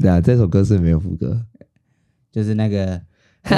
[0.00, 1.42] 对啊，这首歌是没有副歌，
[2.32, 3.00] 就是那个。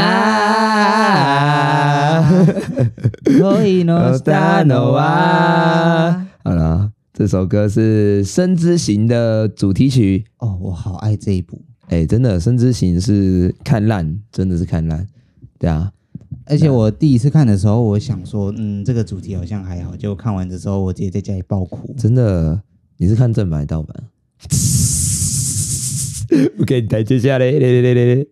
[6.44, 10.24] 好了，这首歌是《声之行》的主题曲。
[10.38, 11.60] 哦，我好爱这一部。
[11.88, 15.06] 哎、欸，真的，《声之行》是看烂，真的是看烂。
[15.58, 15.92] 对啊，
[16.46, 19.96] 而且我第一次看的时候，我想说，嗯，这个主题好像还好。
[19.96, 21.92] 结果看完的时候，我直接在家里爆哭。
[21.98, 22.62] 真的，
[22.96, 24.04] 你是看正版盗版？
[26.58, 28.26] 我给你台阶下 嘞，嘞嘞嘞嘞。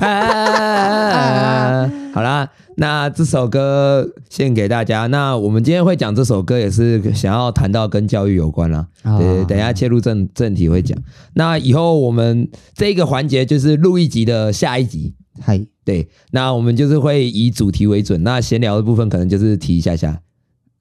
[0.00, 5.06] 啊，好啦，那这首歌献给大家。
[5.06, 8.86] 那我们今天会讲这首歌，也是想要谈到跟教育有关啦。
[9.18, 10.96] 对，对，等一下切入正正题会讲。
[11.34, 15.14] 那以后我们这个环节就是录一集的下一集。
[15.40, 18.22] 嗨，对，那我们就是会以主题为准。
[18.22, 20.20] 那闲聊的部分可能就是提一下下。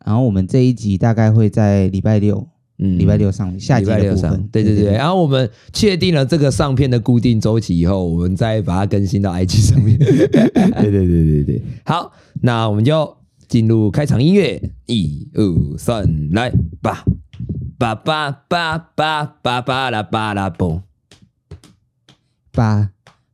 [0.06, 2.48] 然后我们这一集大概会在礼拜六。
[2.80, 4.94] 嗯，礼拜六上，下礼拜六上，对对对。
[4.94, 9.98] 然后我们确定了这个上片的固定周期以后，我们再把它更新到 IG 上面。
[9.98, 11.62] 对对对对对。
[11.84, 17.04] 好，那我们就进入开场音乐，一二三，来吧，
[17.80, 20.82] 吧吧吧吧吧吧啦吧啦嘣，
[22.52, 22.92] 吧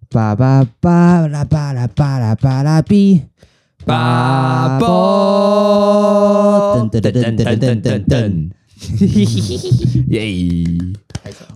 [0.09, 3.19] 吧吧吧啦吧啦吧啦吧啦哔，
[3.85, 4.87] 吧嘣，
[6.89, 8.49] 噔噔噔噔噔噔噔。
[10.09, 10.45] 耶！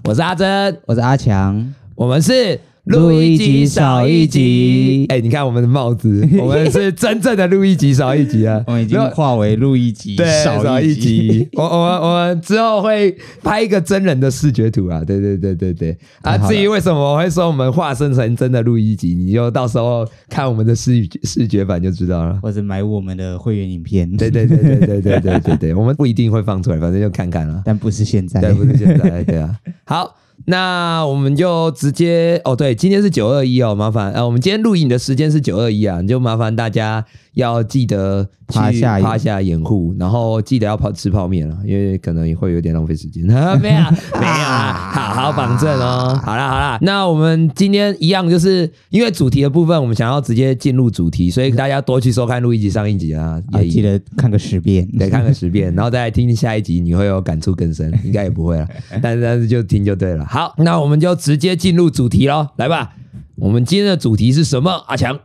[0.03, 5.06] 我是阿珍，我是阿强，我们是录一集少一集。
[5.10, 8.64] 哎、欸，你看我们的帽子， 我们是真正的录一集少一集啊！
[8.68, 11.48] 我们已经化为录一集少一集。
[11.54, 15.04] 我、我们、我们之后会拍一个真人的视觉图啊！
[15.06, 15.98] 对对对对对。
[16.22, 24.10] 啊，至于为什么我会说我们化身成真的录一集，你就到时候看我们的视视觉版就知道了，或者买我们的会员影片。
[24.16, 27.62] 对对对对对对对对对， 我们不一定会放出来，反正就看看了。
[27.66, 29.54] 但不是现在，对，不是现在，对啊。
[29.84, 30.16] 好。
[30.46, 37.06] 那我们就直接哦，对，今天是九二一哦，麻烦，呃，我们今天录影的时间是九二一啊，你就麻烦大家
[37.38, 43.23] 要记得趴下趴下掩护，然后记得要泡吃泡面了，因为可能也会有点浪费时间。
[43.28, 46.20] 没有 没有，好好绑正哦。
[46.23, 58.67] 好啦好啦，那我们今天一样，就是因为主题的部分，我们想要直接进入主题，所以大家多去收看录一集上一集啊，也记得看个十遍， 对，看个十遍，然后再来听下一集，你会有感触更深，应该也不会了，
[59.02, 60.26] 但是但是就听就对了。
[60.26, 62.95] 好，那我们就直接进入主题喽，来吧。
[63.36, 64.84] 我们今天的主题是什么？
[64.88, 65.20] 阿强，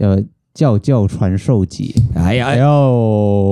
[0.00, 0.20] 呃，
[0.54, 1.92] 教教传授节。
[2.14, 3.50] 哎呀，哎呦，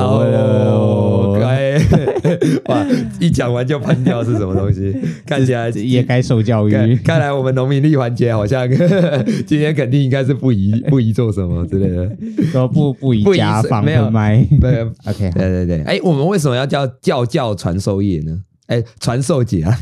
[1.41, 1.77] 该
[2.73, 2.87] 哇，
[3.19, 4.95] 一讲完就喷掉是什么东西？
[5.27, 6.97] 看起来也该受教育看。
[7.03, 8.69] 看来我们农民历环节好像
[9.45, 12.09] 今天肯定应该是不宜不宜做什么之类的，
[12.53, 14.47] 说不不宜家访没有麦。
[14.61, 15.83] 对，OK，对对对。
[15.83, 18.39] 哎，我们为什么要叫教教传授业呢？
[18.73, 19.79] 哎，传授姐啊！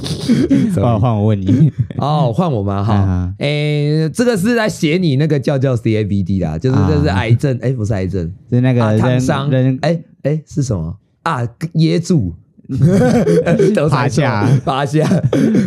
[0.74, 2.82] 换换我问你 哦，换我吗？
[2.82, 9.50] 哈，哎，这个是在写你那个叫叫 C A B D 的，就是这是癌症，哎，不是癌症，是那个烫伤，
[9.82, 11.46] 哎哎是什么啊？
[11.74, 12.34] 噎住。
[13.88, 15.08] 趴下，趴下，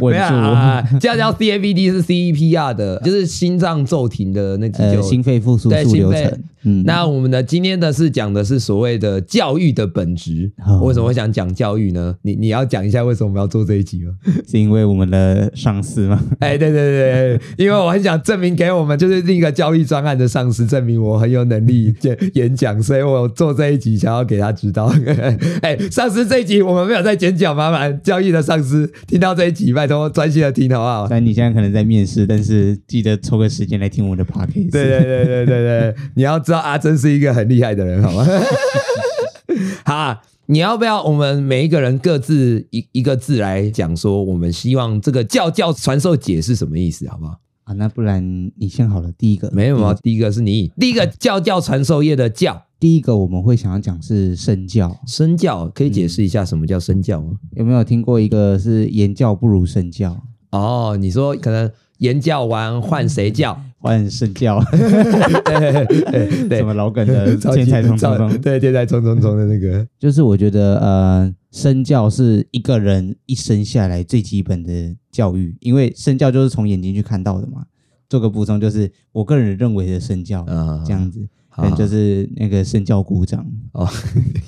[0.01, 0.99] 稳住。
[0.99, 6.39] 这样叫 CAVD 是 CEPR 的，就是心脏骤停的那急救，心肺复苏术流程。
[6.67, 10.51] 嗯，那我们的今天的是讲的是所谓的教育的本质。
[10.81, 12.15] 为什么会想讲教育呢？
[12.23, 14.11] 你你要讲一下为什么我们要做这一集吗？
[14.49, 16.19] 是因为我们的上司吗？
[16.39, 21.93] 哎，对对对，因为我很想证明给我们就是另一个教育专案的上司，证明我很有能力
[22.33, 24.91] 演讲，所以我做这一集想要给他知道。
[25.61, 31.07] 哎，上司这一集我们没有在剪脚，麻烦交易的上司听到这一集，拜托专心的听好不好？
[31.07, 34.71] 但你现在可能在面试，但是记得抽个时间来听我们的 podcast。
[34.71, 36.59] 对对对对对对，你要知道。
[36.65, 38.25] 阿珍是一个很厉害的人，好吗？
[39.85, 47.39] 好啊，你要不要我们每一个人各自一一个字来讲说，我们希望这个教教传授解是什么意思，好不好？
[47.65, 49.11] 啊，那不然你先好了。
[49.11, 49.93] 第一个没有啊？
[50.01, 54.97] 第一个是你，第一个教教传授业的教，第一个我们会想要讲是身教。
[55.05, 57.33] 身教可以解释一下什么叫身教吗？
[57.55, 60.17] 有没有听过一个是言教不如身教？
[60.51, 61.69] 哦，你说可能。
[61.99, 63.59] 言教完换谁教？
[63.77, 64.63] 换身教。
[64.71, 68.41] 对对对，什么老梗的 天才冲冲冲？
[68.41, 77.65] 对，天才冲冲冲的那个，就是我觉得呃，身教是一个人一生下来最基本的教育，因为身教就是从眼睛去看到的嘛。
[78.07, 81.27] 做个补充，就是我个人认为的身教，嗯，这样子，
[81.57, 83.43] 嗯，就是那个身教鼓掌
[83.73, 83.89] 哦，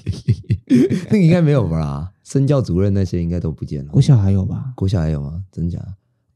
[1.09, 2.11] 那个应该没有吧？
[2.23, 3.91] 身教主任那些应该都不见了。
[3.91, 4.73] 国小还有吧？
[4.75, 5.41] 国小还有吗？
[5.51, 5.79] 真假？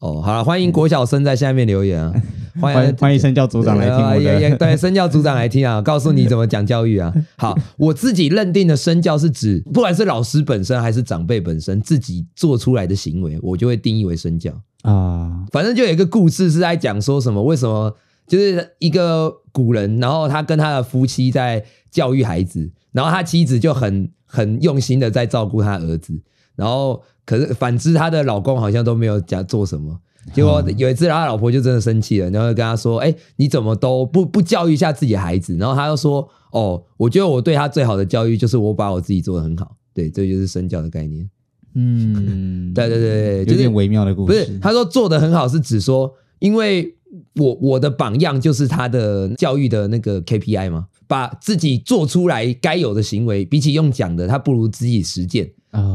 [0.01, 2.11] 哦，好了，欢迎国小生在下面留言啊。
[2.59, 7.13] 欢迎欢迎身教组长来听我的，对 身教组长来听啊，告诉你怎么讲教育啊。
[7.37, 14.51] 好，我自己认定的身教是指，不管是老师本身还是长辈本身自己做出来的行为，我就会定义为身教
[14.81, 15.45] 啊。
[15.51, 17.95] 反正就有一个故事是在讲说什么，为什么
[18.27, 26.19] 就是一个古人，然后他跟他的夫妻在教育孩子，然后他妻子就很很用心的在照顾他儿子，
[26.57, 29.99] 然后可是反之他的老公好像都没有讲做什么。
[30.33, 41.27] 结果有一次，他老婆就真的生气了，然后跟他说：“哎，你怎么都不 不教育一下自己的孩子？”然后他又说：“哦，我觉得我对他最好的教育就是我把我自己做得很好。”对，这就是身教的概念。
[41.73, 44.45] 嗯， 对对对，有点微妙的故事。
[44.45, 46.95] 不是，他说做得很好是指说，因为
[47.37, 55.51] 我我的榜样就是他的教育的那个 KPI 嘛，把自己做出来该有的行为，比起用讲的，他不如自己实践。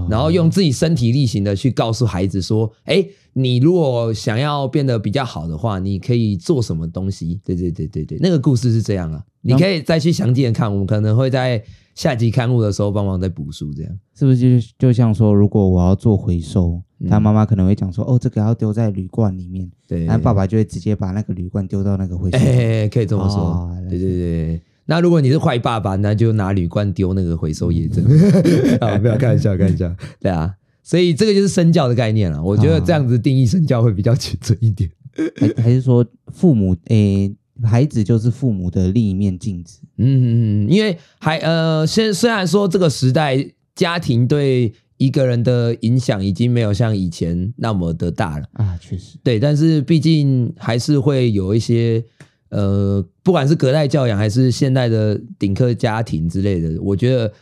[0.09, 11.63] 然后用自己身体力行的去告诉孩子说：“哎，你如果想要变得比较好的话，你可以做什么东西？”对对对对对，那个故事是这样啊，你可以再去详细的看，我们可能会在
[11.95, 22.39] 下集刊物的时候帮忙再补书，这样是不是就就像说，如果我要做回收，他妈妈可能会讲说：“哦，这个要丢在铝罐里面。”对，那爸爸就会直接把那个铝罐丢到那个回收。
[22.39, 24.63] 哎，可以这么说，对对对。
[24.89, 28.01] 那如果你是坏爸爸，那就拿铝罐丢那个回收业者。
[28.81, 29.93] 啊，不要开玩笑，开玩笑。
[30.21, 32.41] 对啊，所以这个就是身教的概念了。
[32.41, 34.89] 我觉得这样子定义身教会比较精准一点。
[35.37, 39.81] 还还是说父母诶、欸，孩子就是父母的另一面镜子。
[39.97, 43.45] 嗯嗯，因为还呃，虽虽然说这个时代
[43.75, 49.19] 家庭对一个人的影响已经没有像以前那么的大了啊，确实。
[49.25, 52.05] 对，但是毕竟还是会有一些。
[52.51, 57.33] 呃，不管是隔代教养还是现代的顶客家庭之类的，我觉得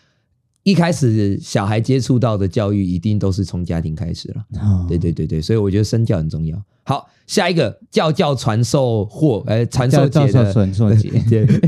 [0.62, 4.44] 一开始小孩接触到的教育一定都是从家庭开始了。
[4.60, 6.60] 哦、对对对对，所以我觉得身教很重要。
[6.84, 11.10] 好，下一个教教传授或呃传授节的传授节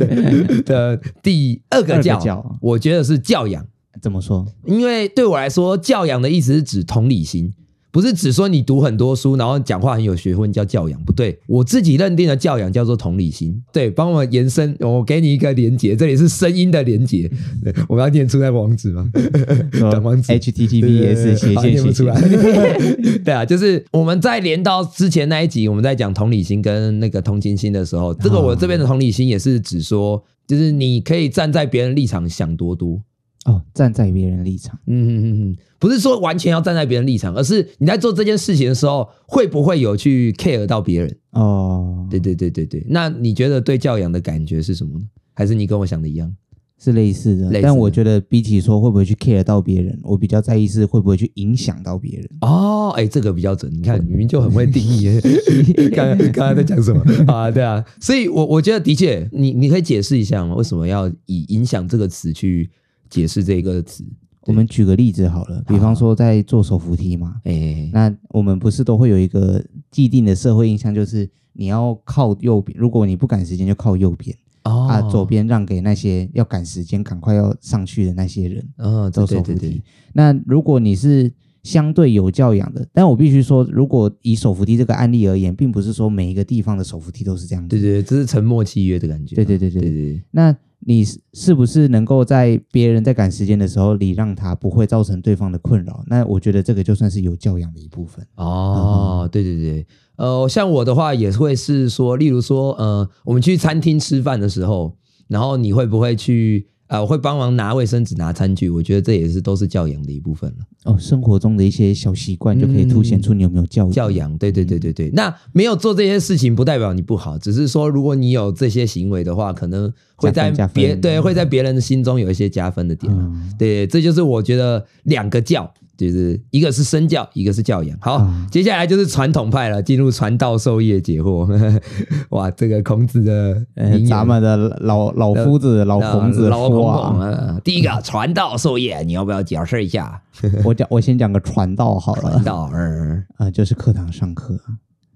[0.65, 3.67] 的第二个教，教我觉得是教养。
[4.03, 4.47] 怎么说？
[4.67, 7.53] 因为对我来说，教养的意思是指同理心。
[7.97, 11.41] 不是只说你读很多书，然后讲话很有学问叫教养，不对。
[11.47, 13.59] 我自己认定的教养叫做同理心。
[13.73, 17.27] 对，帮我延伸，我给你一个连结，这里是声音的连结。
[17.89, 19.11] 我们要念出来网址吗？
[19.91, 22.21] 等网址，https 写写写出来。
[23.25, 33.01] 对啊，就是我们在连到之前那一集，我们在讲同理心跟那个同情心的时候，这个我这边的同理心也是指说，就是你可以站在别人立场想多多。
[33.47, 41.17] 哦，站在别人立场，嗯嗯嗯嗯，不是说完全要站在别人立场，而是你在做这件事情的时候，会不会有去 care 到别人？
[41.31, 45.05] 哦，对对对对对，那你觉得对教养的感觉是什么呢？
[45.33, 46.35] 还是你跟我想的一样？
[46.79, 52.29] 是类似的，类似的，但我觉得比起说会不会去 care 到别人，我比较在意是会不会去影响到别人。
[52.41, 55.09] 哦，哎，这个比较准，你看明明就很会定义。
[55.95, 57.01] 刚刚才在讲什么
[57.33, 57.51] 啊？
[57.51, 60.55] 对啊，所以我我觉得的确，你你可以解释一下吗？
[60.57, 62.69] 为什么要以影响这个词去？
[63.09, 64.05] 解释这个词，
[64.47, 79.83] 我们举个例子好了，比方说在做手扶梯嘛，哎，那我们不是都会有一个既定的社会印象，就是你要靠右边，如果你不赶时间就靠右边，哦，啊，左边让给那些要赶时间、赶快要上去的那些人，哦，做手扶梯。
[80.13, 81.33] 那如果你是
[81.65, 89.71] 相对有教养的，但我必须说，如果以手扶梯这个案例而言，并不是说每一个地方的手扶梯都是这样子，对对，这是沉默契约的感觉，对对对。
[89.71, 90.57] 对对对，那。
[90.89, 96.05] 你是不是能够在别人在赶时间的时候礼让他，不会造成对方的困扰？
[96.07, 99.23] 那我觉得这个就算是有教养的一部分哦。
[99.25, 106.69] 嗯、对对对，呃，像我的话也会是说，例如说，呃，我们去餐厅吃饭的时候，然后你会不会去？
[106.87, 110.57] 啊，我会帮忙拿卫生纸、拿餐具，我觉得这也是都是教养的一部分了。
[110.85, 113.93] 哦，生活中的一些小习惯就可以凸显出你有没有教养。
[113.93, 115.11] 教养，对对对对对。
[115.11, 123.13] 那没有做这些事情，不代表你不好，只是说如果你有这些行为的话，可能会在别对会在别人的心中有一些加分的点。
[123.13, 125.73] 嗯、对，这就是我觉得两个教。
[125.97, 127.97] 就是一个是身教，一个是教养。
[128.01, 131.81] 好，嗯、接下来就是传统派了，进入传道授业解惑。
[132.31, 137.59] 哇，这个孔子的，欸、咱们的老老夫子、老孔子老孔孔啊。
[137.65, 140.21] 第一个传道授业，你要不要解释一下？
[140.65, 142.33] 我讲，我先讲个传道好了。
[142.33, 144.55] 传道，嗯啊，就是课堂上课，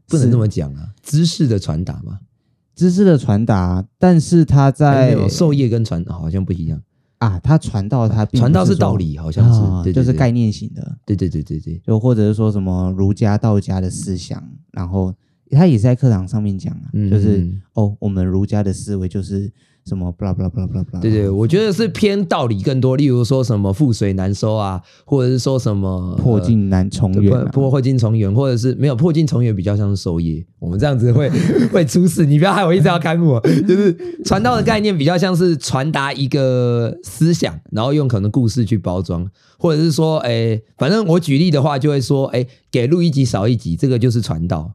[0.08, 2.20] 不能这么讲啊，知识的传达嘛，
[2.74, 6.80] 知识的传达，但是他在授业跟传好像不一样。
[7.20, 15.14] 啊，他传道，他传道是道理，好像是，哦、对对对，就是概念型的，对对对对对，就或者是说什么儒家、道家的思想，然后
[15.50, 19.52] 他也是在课堂上面讲啊，嗯、就是哦，我们儒家的思维就是。
[19.86, 21.00] 什么？blah blah blah blah blah。
[21.00, 22.98] 对对，我觉得是偏道理更多。
[22.98, 30.44] 例如说什么覆水难收啊，或者是说什么破镜难重圆、啊，破破镜重圆，或者是没有破镜重圆，比较像是授业。
[30.58, 31.30] 我们这样子会
[31.72, 33.40] 会出事，你不要害我一直要看我。
[33.40, 39.26] 就是传道的概念比较像是传达一个思想，然后用可能故事去包装，
[39.58, 44.74] 或者是说，哎，反正我举例的话就会说，哎，给录一集少一集，这个就是传道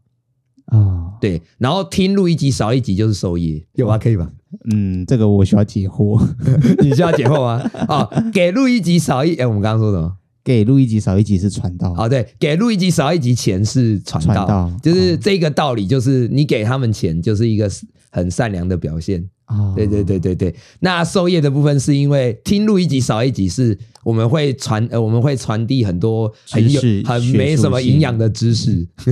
[0.65, 0.77] 啊。
[0.77, 3.97] 哦、对，然后听录一集少一集就是收益，有啊？
[3.97, 4.29] 可以吧？
[4.73, 6.21] 嗯，这个我需要解惑，
[6.81, 7.69] 你需要解惑吗？
[7.89, 10.17] 哦，给录一集少一，哎，我们刚刚说什么？
[10.43, 11.93] 给录一集少一集是传道。
[11.97, 17.69] 哦，对，给录一集少一集钱是传道，道就是这个道理，就是你给他们钱就是一个
[18.11, 19.27] 很善良的表现。
[19.47, 20.55] 哦，对对对对对。
[20.79, 28.87] 那授业的部分是因为听录一集少一集是我们会传呃我们会传递很多很有很没什么营养的知识，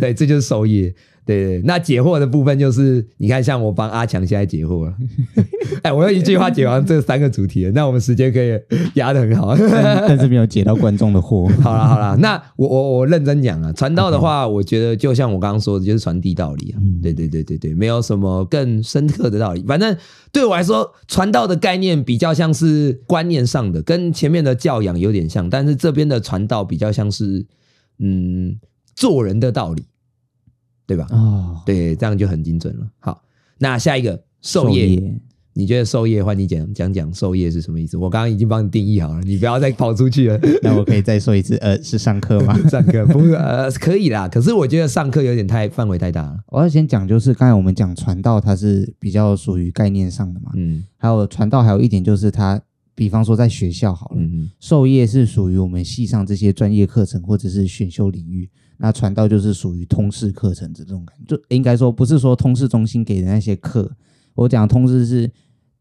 [0.00, 0.94] 对，这就是授业。
[1.26, 4.94] 对对，那解惑的部分就是，你看，像我帮阿强现在解惑了，
[5.82, 8.60] 哎，我用一句话解完这三个主题了，那我们时间可以
[8.94, 9.56] 压得很好，
[10.06, 11.48] 但是没有解到观众的惑。
[11.62, 16.80] 好了好了，那 我我我认真讲啊，传道的话，我觉得就像我刚刚说的，就是传递道理啊。
[17.02, 19.62] 对对对对对，没有什么更深刻的道理。
[19.66, 19.96] 反正
[20.30, 27.46] 对我来说，传道的概念比较像是观念上的，跟前面的教养有点像，但是这边的传道比较像是
[27.98, 28.58] 嗯
[28.94, 29.84] 做人的道理。
[30.86, 31.06] 对吧？
[31.10, 32.86] 哦，对，这样就很精准了。
[32.98, 33.22] 好，
[33.58, 35.20] 那下一个授业，授业
[35.56, 37.96] 你觉得授业换你讲讲讲授业是什么意思？
[37.96, 40.36] 我刚刚已经帮你定义好了，你不要再跑出去了。
[40.62, 42.58] 那我可以再说一次，呃，是上课吗？
[42.68, 44.28] 上课不是，呃，可以啦。
[44.28, 46.40] 可是我觉得上课有点太范围太大了。
[46.48, 50.50] 我要先讲，就是刚才我们讲传道，它是比较属于概念上的嘛。
[50.56, 50.82] 嗯。
[50.96, 52.60] 还有传道，还有一点就是它，
[52.96, 58.50] 比方说在学校好了，嗯，授业是属于我们系上这些专业课程或者是选修领域。
[58.78, 63.90] 那传道就是属于通识课程这种感觉，就应该说不是说通识中心给的那些课，
[64.34, 65.30] 我讲通识是。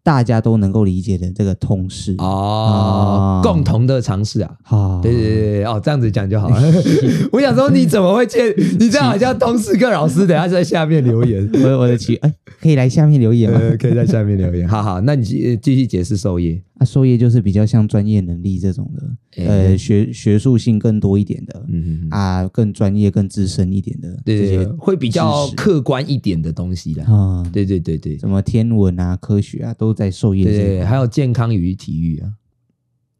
[0.05, 6.61] 大家都能够理解的这个通识哦，共同的尝试啊，哦，对对对哦，这样子讲就好了。
[7.31, 8.53] 我想说，你怎么会见？
[8.77, 13.57] 你这样好像通识课老师，等下在下面留言， 我我的去，哎，可以来下面留言吗？
[13.79, 14.67] 可以在下面留言。
[14.67, 16.61] 好好，那你继继续解释授业。
[16.79, 27.05] 啊，授业就是比较像专业能力这种的，呃，学学术性更多一点的，嗯啊，更专业、更资深一点的，对对，会比较客观一点的东西啦。
[27.05, 29.93] 啊，对对对对，什么天文啊、科学啊，都。
[29.93, 32.33] 在授业，对，还有健康与体育啊。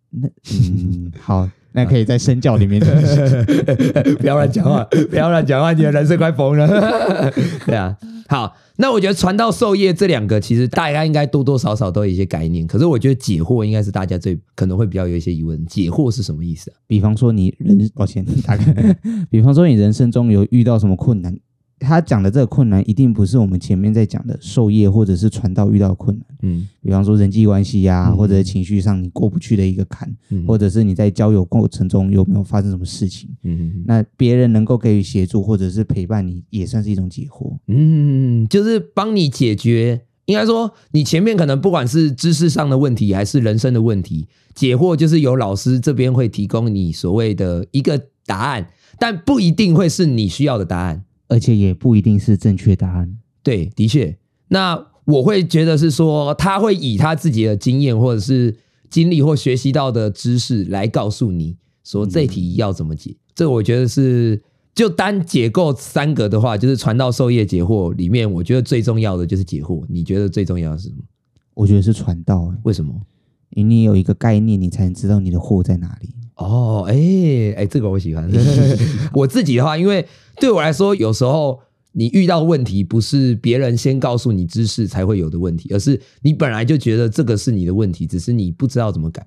[0.10, 2.80] 那嗯，好，那可以在身教里面
[4.20, 6.68] 不要乱讲话， 不要乱讲话，你的人生快疯了。
[7.66, 12.66] 对啊，好，那我觉得传道授业这两个，其实大家应该多多少少都有一些概念。
[12.68, 15.64] 可是我觉得解惑应该是大家最可能会比较有一些疑问。
[15.66, 16.78] 解惑是什么意思啊？
[16.88, 18.96] 比方说你人，抱歉，大概，
[19.30, 21.36] 比方说你人生中有遇到什么困难？
[21.80, 26.26] 他讲的这个困难，一定不是我们前面在讲的授业或者是传道遇到的困难。
[26.44, 33.30] 嗯，比方说人际关系呀、啊，嗯、或者情绪上你过不去的一个坎，嗯、或者是你在交友过程中有没有发生什么事情？
[33.44, 37.58] 嗯，那别人能够给予协助或者是陪伴你，也算是一种解惑。
[37.68, 40.02] 嗯，就是帮你解决。
[40.26, 44.26] 应该说，你前面可能不管是知识上的问题，还是人生的问题，
[44.56, 48.66] 解惑就是由老师这边会提供你所谓的一个答案，
[48.98, 51.04] 但不一定会是你需要的答案。
[51.34, 53.18] 而且也不一定是正确答案。
[53.42, 54.16] 对，的确。
[54.50, 58.56] 那我会觉得是说，他会以他自己的经验，或者是
[58.88, 63.10] 经历或学习到的知识来告诉你说这题要怎么解。
[63.10, 64.40] 嗯、这我觉得是
[64.76, 69.84] 就单解构三个的话，就是传道授业解惑里面，我觉得最重要的就是解惑。
[69.90, 71.04] 你觉得最重要的是什么？
[71.56, 72.58] 我觉得是传道、欸。
[72.62, 72.94] 为什么？
[73.56, 76.10] 因为你有一个概念，你才能知道你的货在哪里。
[76.36, 78.30] 哦，哎、欸、哎、欸，这个我喜欢。
[79.14, 80.06] 我自己的话，因为。
[80.38, 81.62] 对我来说，有时候
[81.92, 89.24] 你遇到问题，不是别人先告诉你知识才会有的问题，而是你本来就觉得这个是你的问题，只是你不知道怎么改。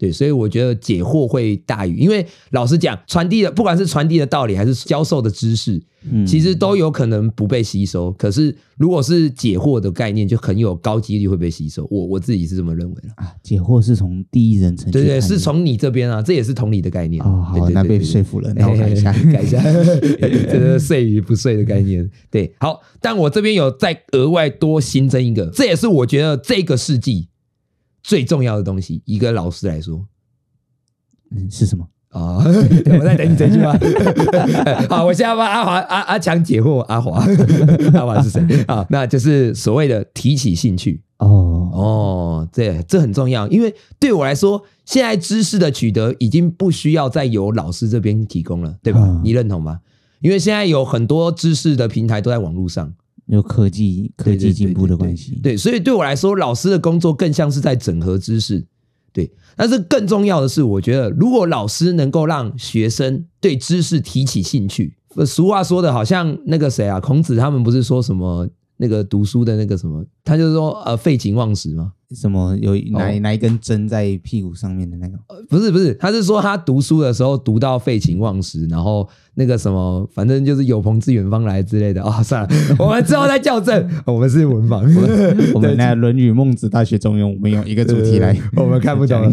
[0.00, 5.78] 对，所以我觉得解惑会大于，因为老实讲，传递的不管是传递的道理还是教授的知识，
[6.10, 8.10] 嗯，其实都有可能不被吸收。
[8.12, 11.86] 可是如果是解惑的概念，就很有高几率会被吸收。
[11.90, 13.30] 我我自己是这么认为的啊。
[13.42, 17.22] 解惑是从第一人称，对对，是从你这边啊，这也是同理的概念。
[17.22, 22.08] 哦，好，那被说服了，那我改一下， 改一下， 这是睡与不睡的概念。
[22.30, 27.28] 对，好，但我这边有再额外多新增一个，这也是我觉得这个世纪。
[28.02, 30.06] 最重要的东西，一个老师来说，
[31.30, 32.20] 嗯，是什么啊？
[32.20, 32.44] 哦、
[32.98, 33.72] 我在等你这句话。
[34.88, 36.80] 好，我现在帮阿华、阿阿强解惑。
[36.80, 37.24] 阿华，
[37.94, 38.64] 阿华是谁？
[38.66, 41.02] 啊，那就是所谓的提起兴趣。
[41.18, 49.00] 哦哦，这这很重要，因为对我来说，现在知识的取得已经不需要再由老师这边提供了，对吧？
[49.00, 49.80] 哦、你认同吗？
[50.20, 52.92] 因为现在有很多知识的平台都在网络上，
[53.36, 55.38] 有科技科技进步的关系。
[55.42, 58.66] 对，所以对我来说，老师的工作更像是在整合知识。
[59.12, 64.94] 对，但是更重要的是，我觉得如果老师能够让学生对知识提起兴趣，
[65.26, 68.48] 俗话说的好像那个谁啊，孔子他们不是说什么？
[68.82, 71.92] 那个读书的那个什么，他就是说呃废寝忘食嘛？
[72.16, 75.18] 什么有哪哪一根针在屁股上面的那个？
[75.28, 82.02] 呃，不是不是，他是说他读书的时候读到废寝忘食，然后那个什么，反正就是有朋自远方来之类的。
[82.02, 82.48] 哦，算了，
[82.80, 83.88] 我们之后再校正。
[84.06, 84.78] 我们是文盲，
[85.54, 89.32] 我们 那《论语》《孟子》《大学》《中庸》，我们用一个主题来， 我们看不懂。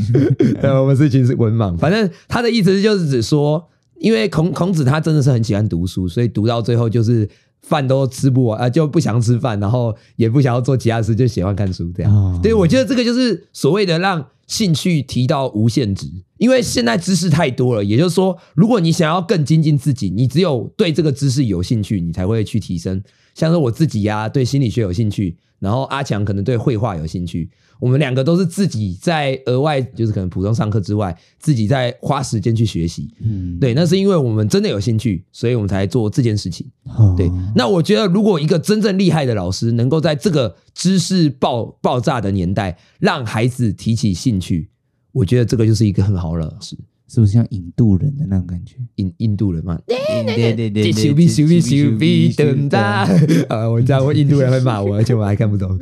[0.62, 1.76] 对，我们是其实文盲。
[1.78, 3.66] 反正他的意思就是指说，
[3.98, 7.28] 因为孔孔子他真的是很喜欢读书，所以读到最后就是。
[7.62, 12.14] 饭都吃不完啊，就不想吃饭，然后也不想要做其他事，就喜欢看书这样。
[12.14, 17.84] 哦、对，我觉得这个就是所谓的让兴趣提到无限值，因为现在知识太多了。
[17.84, 23.04] 也就是说，如果你想要更精进自己，你只有对这个知识有兴趣，你才会去提升。
[23.36, 27.50] 像是我自己呀、啊，对心理学有兴趣，然后阿强可能对绘画有兴趣。
[27.80, 33.08] 我们两个都是自己在额外，就是可能普通上课之外，自己在花时间去学习。
[33.22, 36.66] 嗯，对，那是因为我们真的有兴趣，所以我们才做这件事情。
[36.86, 44.72] 哦、对，那我觉得如果一个真正厉害的老师，能够在这个知识爆爆炸的年代，让孩子提起兴趣，
[45.12, 46.76] 我觉得这个就是一个很好的老师。
[47.08, 48.76] 是不是像印度人的那种感觉？
[48.96, 53.08] 印印度人嘛，对对对对，咻比咻比咻比噔哒。
[53.48, 55.78] 啊，我知道我印度人会骂我，而且我还看不懂。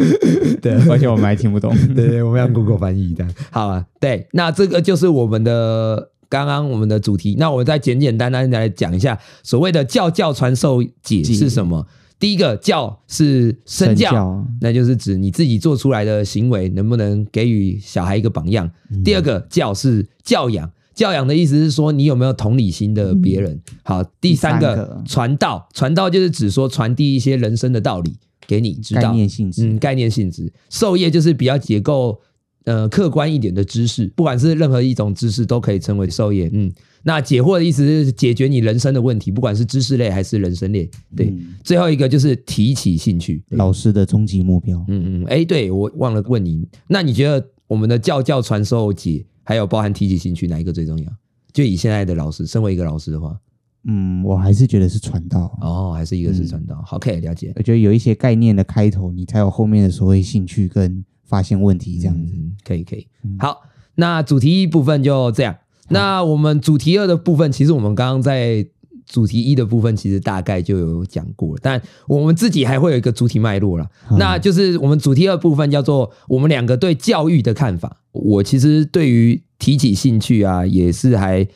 [0.62, 1.76] 对， 而且我们还听不懂。
[1.96, 3.28] 对 对，我们要 Google 翻译的。
[3.50, 7.36] 好啊，对，那这个就是我们的刚刚我们的主题。
[7.40, 11.88] 那我再简简单单来讲一下，所谓的教教传授解是什么？
[12.20, 18.70] 第一个教是身教，那就是指你自己做出来的行为能不能给予小孩一个榜样。
[19.04, 20.72] 第二个教是教养。
[20.96, 23.62] 教养的意思是说，你有没有同理心的别人？
[23.84, 28.16] 好，第三个传道，传道就是指说传递一些人生的道理
[28.48, 29.02] 给你知道。
[29.02, 30.52] 概念性质，嗯，概念性质。
[30.70, 32.18] 授业就是比较结构，
[32.64, 36.50] 呃，客观一点的知识，不管是任何一种知识都可以称为授业。
[36.54, 36.72] 嗯，
[37.04, 40.90] 那解惑的意思是解决你人生的问题，不管是知识类还是人生类。
[41.14, 44.78] 对，嗯、最后一个就是提起兴趣，老师的终极目标。
[44.88, 49.26] 嗯嗯，哎，对，我忘了问你，那你觉得我们的教教传授解？
[49.46, 51.10] 还有包含提起兴趣，哪一个最重要？
[51.54, 53.40] 就以现在的老师，身为一个老师的话，
[53.86, 56.84] 嗯，我还是觉得是传道哦，还是一个是传道。
[56.86, 57.54] 好，可以了解。
[57.56, 62.34] 我觉得有一些概念的开头，你才有后面的所谓兴趣跟发现问题这样子。
[62.36, 63.08] 嗯、可以，可以。
[63.40, 63.62] 好，
[63.96, 65.56] 那主题一部分就这样。
[65.88, 68.68] 那我们主题二的部分，其实我们刚刚在。
[69.06, 78.02] 主题一的部分其实大概就有讲过，但我们自己还会有一个主题脉络了，嗯、那就是我们主题二部分叫做我们两个对教育的看法。
[78.12, 81.48] 我其实对于提起兴趣啊，也是还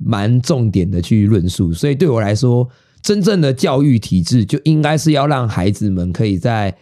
[0.00, 1.72] 蛮重点的去论述。
[1.72, 2.68] 所以对我来说，
[3.02, 6.76] 真正的教育体制就应该是要让孩子们可以在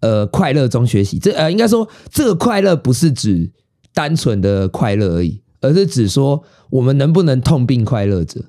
[0.00, 1.18] 呃快乐中学习。
[1.18, 3.50] 这呃应该说这个快乐不是指
[3.92, 5.40] 单纯的快乐而已。
[5.64, 8.40] 而是指说，我们能不能痛并快乐着？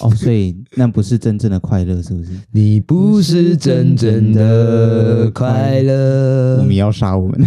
[0.00, 2.30] 哦，所以那不是真正的快乐，是不是？
[2.52, 7.40] 你不是真正的快乐，我们要杀我们。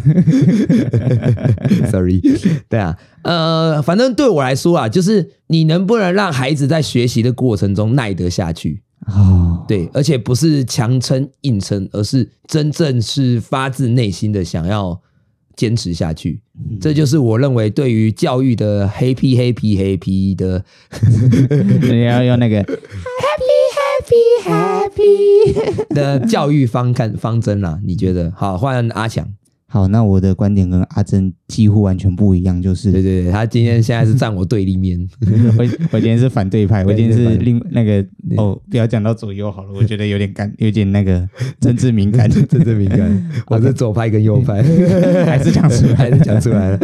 [1.92, 2.22] Sorry，
[2.70, 8.82] 对啊，呃，反正对我来说啊，就是你能不能让孩子在学习的过程中耐得下去？
[9.08, 15.00] 哦，对，而且不是强撑硬撑，而是真正是发自内心的想要。
[15.58, 16.40] 坚持下去，
[16.80, 20.64] 这就是我认为对于教育的 happy happy happy 的，
[21.92, 27.80] 你要用那个 happy happy happy 的教育方看方针啦。
[27.84, 28.32] 你觉得？
[28.36, 29.28] 好，换阿强。
[29.70, 34.98] 好，那我的观点跟阿珍几乎完全不一样，就是对对对，他今天现在是站我对立面，
[35.60, 38.02] 我我今天是反对派，我今天是另那个
[38.38, 41.28] 哦，不要讲到左右好了，我觉得有点感，有点那个
[41.60, 44.64] 政治敏感，政治敏感， 我是左派跟右派，
[45.26, 46.80] 还是讲出来，还是讲出来了。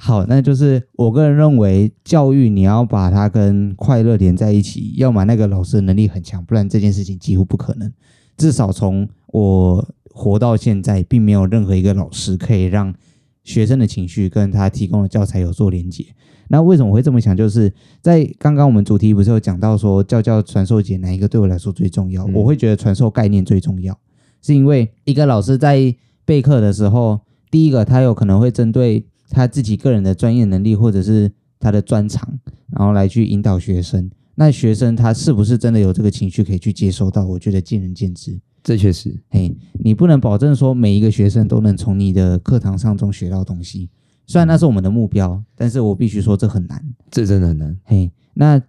[0.00, 7.92] 好，那就是我个人认为，教育你要把它跟快乐连在一起，要么那个老师的能力很强，不然这件事情几乎不可能。
[8.36, 9.88] 至少从我。
[10.12, 12.94] 活到现在，并没有任何一个老师可以让
[13.42, 16.04] 学生的情绪跟他提供的教材有做连接。
[16.48, 17.34] 那为什么我会这么想？
[17.34, 17.72] 就是
[18.02, 22.26] 在刚刚我们主题不是有讲到说教教传授解哪一个对我来说最重要？
[22.26, 23.98] 嗯、我会觉得传授概念最重要，
[24.42, 25.94] 是因为一个老师在
[26.26, 27.20] 备课的时候，
[27.50, 32.38] 第一个他有可能会针对他自己个人的专业能力或者是他的专长，
[32.76, 34.10] 然后来去引导学生。
[34.34, 37.24] 那学生他是不是真的有这个情绪可以去接收到？
[37.24, 38.38] 我觉得见仁见智。
[38.62, 43.90] 这确实，嘿，你不能保证说每一个学生都能从你的课堂上中学到东西。
[44.26, 47.76] 虽然那是我们的目标，但是我必须说这很难，这真的很难。
[47.84, 48.62] 嘿，那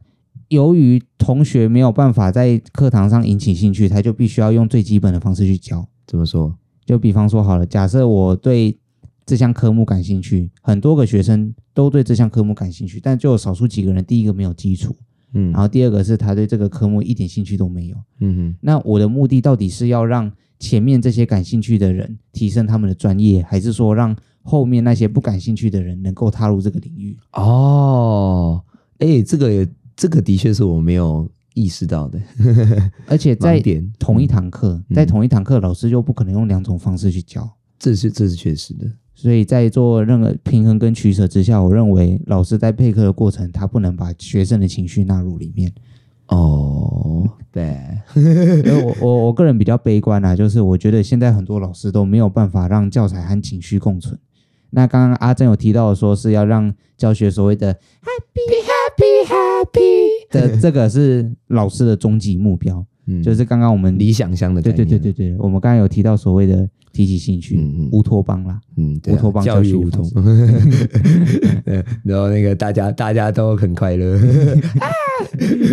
[0.50, 5.88] 由于同学没有办法在课堂上引起兴趣，他就必须要用最基本的方式去教。
[6.08, 6.58] 怎么说？
[6.86, 8.78] 就比方说好了，假设我对
[9.26, 14.96] 这项科目感兴趣，很多个学生都对这项科目感兴趣，但就有少数几个人，第一个没有基础，
[15.34, 18.56] 嗯，然后第二个是他对这个科目一点兴趣都没有，嗯哼。
[18.62, 27.18] 那我的目的到底是要让前面这些感兴趣的人提升他们的专业，还是说让后面那些不感兴趣的人能够踏入这个领域？
[27.34, 28.64] 哦，
[29.00, 29.68] 哎，这个也。
[29.96, 32.20] 这个的确是我没有意识到的，
[33.06, 33.62] 而且在
[34.00, 38.88] 同一堂课，嗯、在同一堂课，老师就不可能用两种方式去教，这是这是确实的。
[39.24, 45.72] 所以在做任何平衡跟取舍之下，我认为老师在备课的过程，他不能把学生的情绪纳入里面。
[46.28, 47.74] 哦，对，
[48.18, 54.20] 我我我个人比较悲观啊，就是我觉得现在很多老师都没有办法让教材和情绪共存。
[54.72, 67.60] 那刚刚阿珍有提到说是要让教学所谓的 happy happy happy 的这个是老师的终极目标，嗯，就是刚刚我们理想乡的对对对对对，我们刚刚有提到所谓的提起兴趣，
[67.92, 70.24] 乌托邦啦，嗯，乌托邦教育乌托邦，
[72.06, 74.14] 然后那个大家大家都很快乐，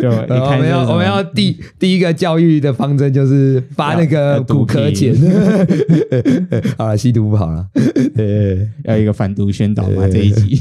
[0.00, 5.14] 我们要我们要第第一个教育的方针就是发那个骨科钱，
[6.78, 7.68] 好了，吸毒不好了，
[8.84, 10.58] 要一个反毒宣导嘛这一集。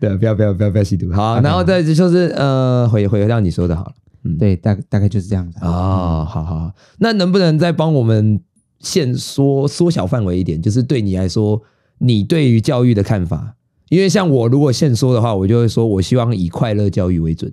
[0.00, 1.12] 对，不要不要不要不要吸毒。
[1.12, 3.92] 好，然后再就是呃，回回到你说的好了。
[4.22, 5.58] 嗯，对，大大概就是这样子。
[5.60, 6.72] 哦，好好好。
[6.98, 8.40] 那能不能再帮我们
[8.84, 10.62] 限缩缩小范围一点？
[10.62, 11.60] 就是对你来说，
[11.98, 13.56] 你对于教育的看法？
[13.88, 17.52] 因为像我如果限缩的话，我就会说我希望以快乐教育为准。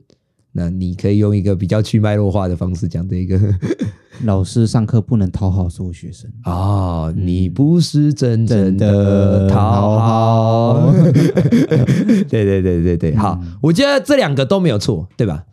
[0.53, 3.39] 那你可以用一个比较去脉络化的方式讲这个。
[4.23, 7.13] 老师上课不能讨好所有学生啊、哦！
[7.15, 10.93] 你不是真正的讨好。
[12.29, 15.45] 对对对对对，好，我觉得这两个都没有错，对吧？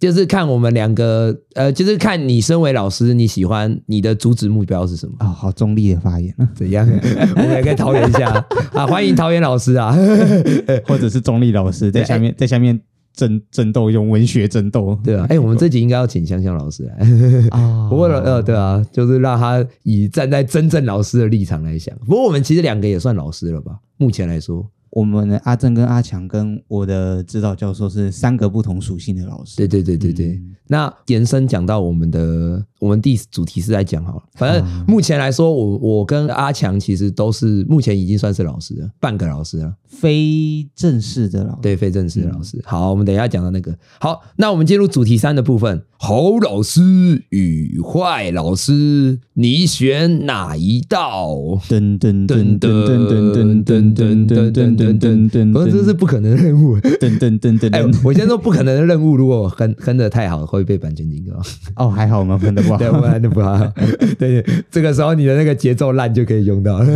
[0.00, 5.14] 就是看我们两个，呃，就是看你身为老师，你喜欢你的主旨目标是什么？
[5.20, 6.88] 啊、哦，好中立的发言， 怎样？
[7.36, 8.30] 我们也可以桃园一下
[8.72, 8.86] 啊！
[8.86, 9.94] 欢迎桃园老师啊，
[10.88, 12.80] 或者是中立老师在下面，在下面。
[13.12, 17.90] 争争斗，用文学争斗，对啊，哎、欸，我们这集应该要请香香老师来啊。
[17.90, 21.94] 不过呃，对啊，就是让他以站在真正老师的立场来想。
[22.06, 23.72] 不过我们其实两个也算老师了吧？
[23.98, 24.64] 目前来说。
[24.90, 29.56] 我们的阿正跟阿强跟我的指导教授是三个不同属性的老师。
[29.56, 30.28] 对对对对对。
[30.32, 34.22] 嗯、那延伸讲到我们的，我们第主题是在讲好了。
[34.34, 41.58] 反正目前来说，我我跟阿强其实都是目前已经算是老师了，半个老师了，非正式的老师。
[41.62, 42.56] 对，非正式的老师。
[42.58, 43.76] 嗯、好，我们等一下讲到那个。
[44.00, 45.84] 好，那我们进入主题三的部分。
[46.02, 46.80] 好老师
[47.28, 51.28] 与坏老师，你选哪一道？
[51.68, 54.76] 噔噔噔噔噔噔噔噔噔噔。
[54.76, 56.78] 噔噔噔，不是，这是不可能的任务。
[56.80, 61.40] 噔噔噔噔，哎，我先说不可能的任务，如果哼哼的太好，会被版权警告。
[61.76, 63.58] 哦，还好我们哼的不好，对，我们哼的不好。
[64.18, 66.86] 对，这个时候你的那个节奏烂就可以用到了。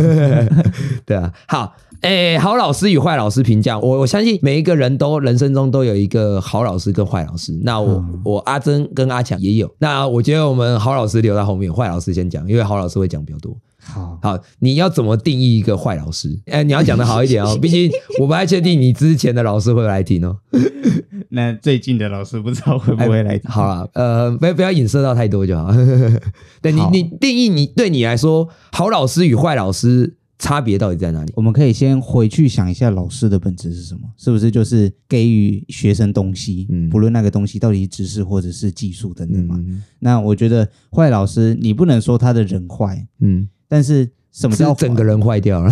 [1.05, 7.51] 对啊，好，哎，好老师与坏老师评价，我我相信每一个人都人生中都有一个好老师跟坏老师。
[7.63, 9.73] 那我我阿珍跟阿强也有。
[9.79, 13.57] 那我觉得我们好老师留在后面，坏老师先讲，因为好老师会讲比较多。
[13.81, 16.39] 好好，你要怎么定义一个坏老师？
[16.45, 17.89] 哎，你要讲的好一点哦， 毕竟
[18.19, 20.37] 我不太确定你之前的老师会来听哦。
[21.29, 23.49] 那最近的老师不知道会不会来听。
[23.49, 25.71] 好了，呃，不要不要影射到太多就好。
[26.61, 31.31] 对你，你定义你对你来说，好老师与坏老师差别到底在哪里？
[31.35, 34.01] 我们可以先回去想一下，老师的本质是什么？
[34.17, 36.67] 是不是就是给予学生东西？
[36.69, 39.55] 嗯，不论那个东西到底是知识或者是技术等等嘛。
[39.65, 43.47] 嗯、那我觉得坏老师，你不能说他的人坏，嗯。
[43.67, 45.71] 但是什么叫整个人坏掉了？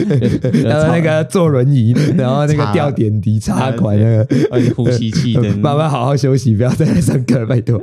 [0.64, 7.78] 然后那个坐轮椅，然后那个吊点滴插管那个，呼吸器的， 慢慢好好休息，不要再来上课，拜托。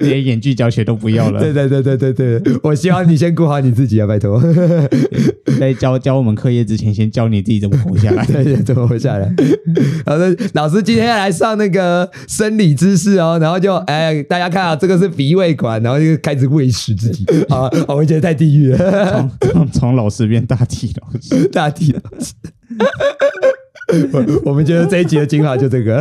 [0.00, 1.40] 连演剧教学都不要了。
[1.42, 4.38] 对对对对对对，我希望你先顾好你自己啊，拜托。
[5.58, 9.32] 在教教我们课业之前，先教你自己怎么活下来，对，怎么活下来。
[10.04, 19.30] 好的，老师今天要来上那个生理知识哦，然后就哎，大家看啊，这个是鼻胃管，然后就开始喂食自己啊，我觉得太地狱了。
[19.70, 22.34] 从老师变大体老师， 大体老师。
[24.12, 26.00] 我我们觉得这一集的精华就这个，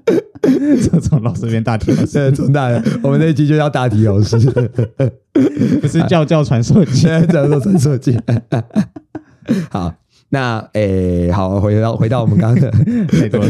[1.02, 2.68] 从老师变大体老师，从大，
[3.02, 4.38] 我们这一集就叫大体老师，
[5.82, 8.18] 不是叫叫传授机，叫做传授机。
[9.68, 9.92] 好，
[10.30, 12.70] 那诶、欸，好，回到回到我们刚刚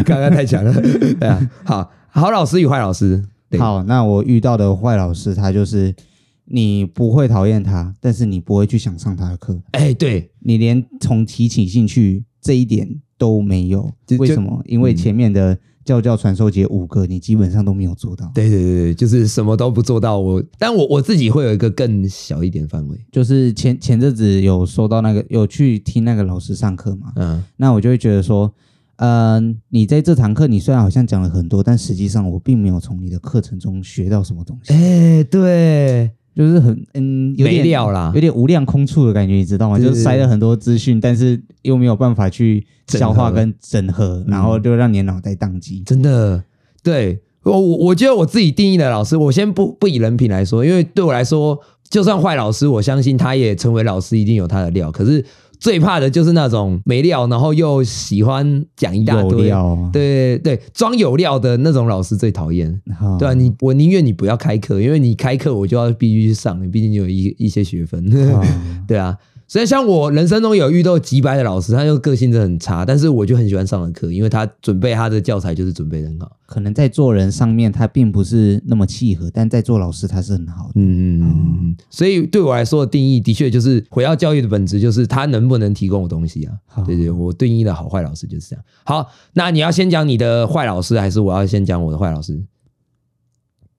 [0.04, 0.74] 刚刚太强了，
[1.20, 3.22] 对啊，好好老师与坏老师，
[3.56, 5.94] 好，那我遇到的坏老师，他就是。
[6.44, 9.60] 你不会讨厌他，但是你不会去想上他的课。
[9.72, 13.90] 哎，对，你连从提起兴趣这一点都没有。
[14.18, 14.62] 为什么？
[14.66, 18.30] 因为前面的教教传授节五个，你基本上都没有做到。
[18.34, 20.18] 对对对，就是什么都不做到。
[20.18, 27.12] 我，但我我自己会有一个更小一点范围，就是前前阵子有收到那个，有去听那个老师上课嘛。
[27.16, 28.52] 嗯，那我就会觉得说，
[28.96, 34.72] 嗯、呃，你在这堂课，你虽然好像讲了很多，但实际上我并没有从你的课程中学到什么东西。
[34.74, 36.10] 哎，对。
[36.34, 39.76] 就是很嗯，有点没料啦，有点无量空处的感觉，你知道吗？
[39.76, 45.82] 对对对，就是塞了很多资讯，但是又没有办法去消化跟整合，整合然后就让你脑袋宕机。
[45.86, 46.42] 真的，
[46.82, 51.58] 对我我我觉得我自己定义的老师，我先不不以人品来说，因为对我来说，
[51.90, 54.90] 就算坏老师，我相信他也成为老师一定有他的料。
[54.90, 55.24] 可是。
[55.62, 59.48] 最怕的就是那种没料，然后又喜欢讲一大堆，
[59.92, 62.68] 对对对，装有料的那种老师最讨厌，
[63.00, 63.34] 哦、对吧、啊？
[63.34, 68.44] 你我宁愿你不要开课，因为你开课我就要必须去上，毕竟你有一一些学分，哦、
[68.88, 69.16] 对啊。
[69.52, 76.38] 所以像我人生中有遇到几百的老师，他就个性真的很差，但是我就很喜欢上的课，因为他准备他的教材就是准备的很好。
[76.46, 80.72] 可能在做人上面他并不是那么契合，但在做老师他是很好的。
[80.76, 81.76] 嗯嗯嗯嗯。
[81.90, 86.54] 所以对我来说的定义，的确就是回到教育的本质，就是他能不能提供我东西啊？
[86.66, 88.64] 好对对，我定义的好坏老师就是这样。
[88.84, 92.42] 好，那你要先讲你的坏老师，还是我要先讲我的坏老师？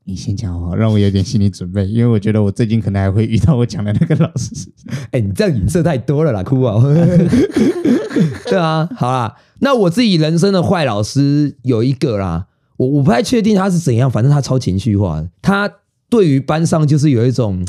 [0.05, 4.53] 你先讲哦，让我有点心理准备，因为我觉得我最近可能还会遇到我讲的那个老师。
[5.11, 6.81] 哎、你这样影射太多了啦，哭啊！
[8.45, 15.71] 对啊，好啦，那我自己人生的坏老师有一个啦，我我不太确定他是怎样，反正他超情绪化的，他
[16.09, 17.65] 对于班上就是有一种。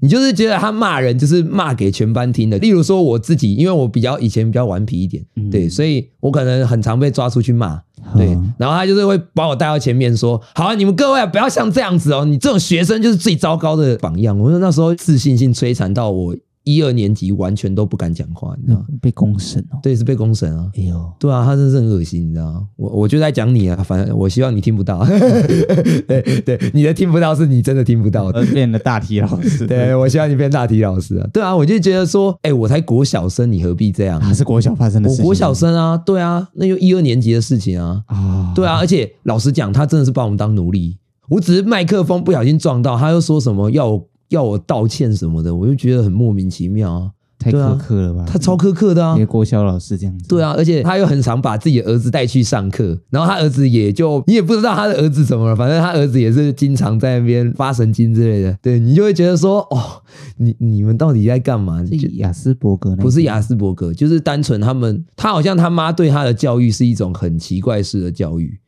[0.00, 7.80] 你就是觉得他骂人就是骂给全班听的，例如说我自己，因为我比较以前比较顽皮一点，嗯、对，所以我可能很常被抓出去骂，
[8.16, 14.38] 对，嗯、然后他就是会把我带到前面说，好啊，你们各位不要像这样子哦，你这种学生就是最糟糕的榜样。
[14.38, 16.36] 我说那时候自信心摧残到我。
[16.64, 18.86] 一二年级完全都不敢讲话，你知道吗？
[19.00, 20.70] 被公审哦，对，是被公审啊。
[20.76, 22.66] 哎呦，对啊，他真是很恶心，你知道吗？
[22.76, 25.04] 我我就在讲你啊，反正我希望你听不到。
[26.06, 29.66] 对对，你的听不到是你真的听不到的，变了大体老师。
[29.66, 31.26] 对，我希望你变大体老师啊。
[31.32, 34.20] 对啊，我就觉得说，哎，我才国小生，你何必这样？
[34.20, 35.24] 还是国小发生的事情？
[35.24, 38.02] 我国小生啊，对啊，那就一二年级的事情啊。
[38.06, 40.98] 啊，对啊，而且老实讲，他真的是把我们当奴隶。
[41.28, 43.96] 我只是麦克风不小心撞到，他又说什么要
[44.30, 47.10] 要我道歉什么的，我就觉得很莫名其妙啊。
[47.42, 48.22] 太苛刻了吧？
[48.26, 49.14] 他超苛刻的啊！
[49.14, 50.28] 因为国小老师这样子。
[50.28, 58.54] 对啊，而且他又很常把自己的儿子带去上课，然后他儿子也就你也不知道他的儿子怎么了，反正他儿子也是经常在那边发神经之类的。
[58.60, 60.02] 对，你就会觉得说，哦，
[60.36, 61.82] 你你们到底在干嘛？
[61.86, 62.94] 是雅斯伯格？
[62.96, 68.59] 不是雅斯伯格，就是单纯他们，他好像他妈对他的教育是一种很奇怪式的教育。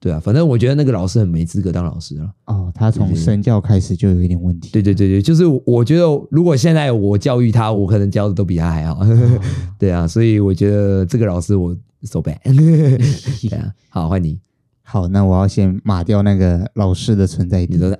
[0.00, 2.30] 对啊，反正我觉得那个老师很没资格当老师了。
[2.44, 4.70] 哦，他从身教开始就有一点问题。
[4.72, 9.00] 对对对对，就是我觉得如果现在我教育他，我可能教的都比他还好。
[9.00, 9.40] 哦、
[9.78, 12.38] 对啊，所以我觉得这个老师我 so bad。
[12.46, 14.38] 对啊，好，换你。
[14.82, 17.66] 好，那我要先码掉那个老师的存在。
[17.66, 17.98] 你说的。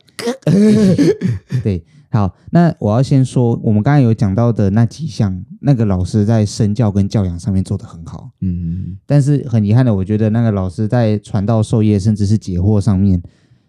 [1.63, 1.85] 对。
[2.11, 13.23] 好，那我要先说，我们刚才有讲到的那几项，那个老师在身教跟教养上面做得很好，嗯，但是很遗憾的，我觉得那个老师在传道授业甚至是解惑上面，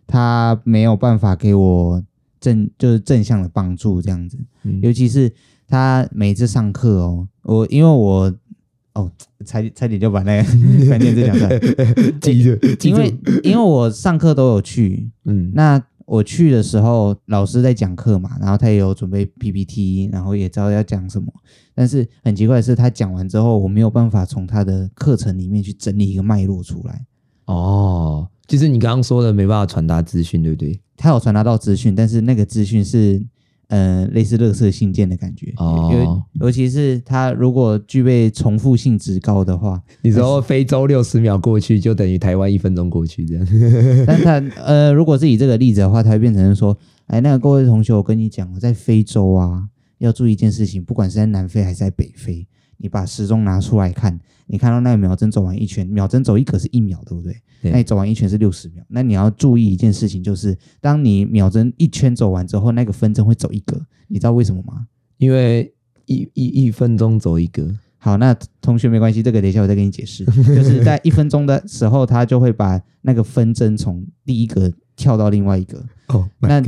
[0.08, 2.02] 他没有办法给我
[2.40, 5.30] 正就是正向的帮助，这样子，嗯、尤其是
[5.68, 8.34] 他每次上课哦，我因为我
[8.94, 9.12] 哦，
[9.46, 11.60] 差差点就把那个关键字讲出来，
[12.22, 15.84] 记住，因为因为我上课都有去，嗯，那。
[16.10, 21.32] 我去的时候，老师在讲课嘛，然后他也有准备 PPT，然后也知道要讲什么。
[21.76, 27.06] 但是很奇怪的是，他讲完之后，我没有办法从他的课程里面去整理一个脉络出来。
[27.46, 30.82] 哦，就是你刚刚说的没办法传达资讯，对不对？
[30.98, 33.24] 他有传达到资讯，但是那个资讯是。
[33.70, 43.48] 呃，类似垃圾信件的感觉，哦，尤尤其是它如果具备重复性值高的话，你说非洲六十秒过去就等于台湾一分钟过去这样。
[44.08, 49.68] 但它呃，如果是以这个例子的话，它会变成说，哎，那个各位同学，我跟你讲，我在非洲啊，
[50.00, 52.48] 要注意一件事情，不管是在南非还是在北非。
[52.80, 57.34] 你把时钟拿出来看，你看到那个秒针走完一圈，秒针走一格是一秒，对不对？
[57.62, 57.72] 对。
[57.72, 58.84] 那你走完一圈是六十秒。
[58.88, 64.88] 那你要注意一件事情，就是当你秒针一圈走完之后，那个分针会走一格，你知道为什么吗？
[65.18, 65.74] 因为
[66.06, 67.70] 一一一分钟走一格。
[67.98, 70.24] 好，那同学没关系，这个等一下我再给你解释。
[70.56, 75.80] 就是在一分钟的时候，它就会把那个分针从第一格跳到另外一格。
[76.08, 76.64] 哦，oh，那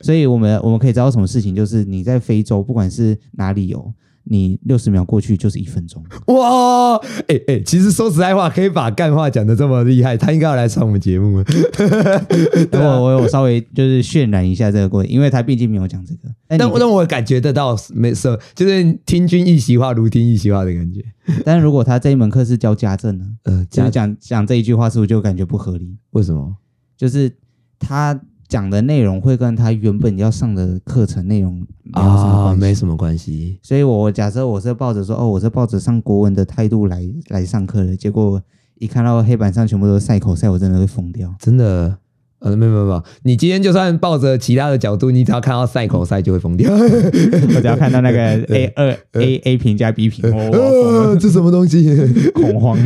[0.00, 3.92] 所以我们我们可以知道什么事情，就是你在非洲，不管是哪里有。
[4.28, 6.04] 你六十秒过去就是一分钟。
[6.34, 11.42] 哇，哎、欸、哎、欸，其实说实在话，可以把干话讲的这么厉害，他应该要来上我们节目。
[12.72, 16.28] 我我我稍微就是渲染一下这个过程，因为他毕竟没有讲这个。
[16.48, 21.04] 但但我感觉得到没事，就是听君一席话，如听一席话的感觉。
[21.44, 23.24] 但是如果他这一门课是教家政呢？
[23.44, 25.96] 呃，讲讲讲这一句话，是不是就感觉不合理？
[26.10, 26.56] 为什么？
[26.96, 27.30] 就是
[27.78, 28.20] 他。
[28.48, 33.58] 讲的内容会跟他原本要上的课程内容没有什么关系，啊，没什么关系。
[33.62, 38.40] 所以我假设我是抱着说，哦，我是抱着上国文的态度来来上课的，结果
[38.78, 41.34] 一看到黑板上全部都是赛口赛，我真的会疯掉。
[41.40, 41.96] 真的，
[42.38, 46.70] 呃，没有没有没有，你今天就算抱着其他的角度，你只要看到赛口赛就会疯掉。
[46.76, 48.18] 我只要看到那个
[48.54, 51.84] A 二 A A 评加 B 评， 哦，这什么东西？
[52.34, 52.78] 恐慌，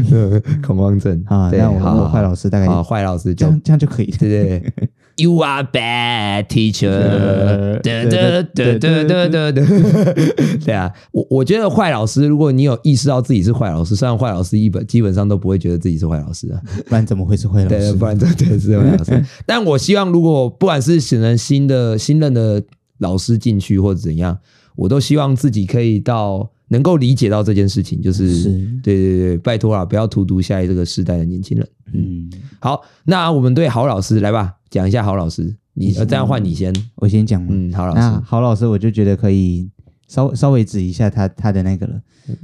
[0.62, 1.50] 恐慌症啊！
[1.52, 4.72] 那我我坏老师大概好，坏老师这样这样就可以，对对。
[5.16, 7.80] You are bad teacher。
[7.82, 10.58] 对对对对对对对。
[10.64, 17.78] 对啊，我我觉得坏老师，如果你有意识到自己是坏老师，虽然坏老师一本基本上都不会觉得自己是坏老师啊，不然怎么会是坏老师？
[17.78, 19.24] 对，不然真的是坏老师。
[19.44, 22.62] 但我希望，如果不管是选人新的新任的
[22.98, 24.38] 老师进去或者怎样，
[24.76, 28.48] 我都希望自己可以到能够理解到这件事情，就是，是
[28.82, 31.68] 对对对，拜托了，不要荼毒下一这个世代的年轻人。
[31.92, 32.30] 嗯，
[32.60, 35.56] 好，那我们对郝老师来吧，讲一下郝老师。
[35.74, 37.44] 你这样换你先，我先讲。
[37.48, 39.68] 嗯，郝老师，郝老师，我就觉得可以
[40.08, 42.00] 稍稍微指一下他他的那个了，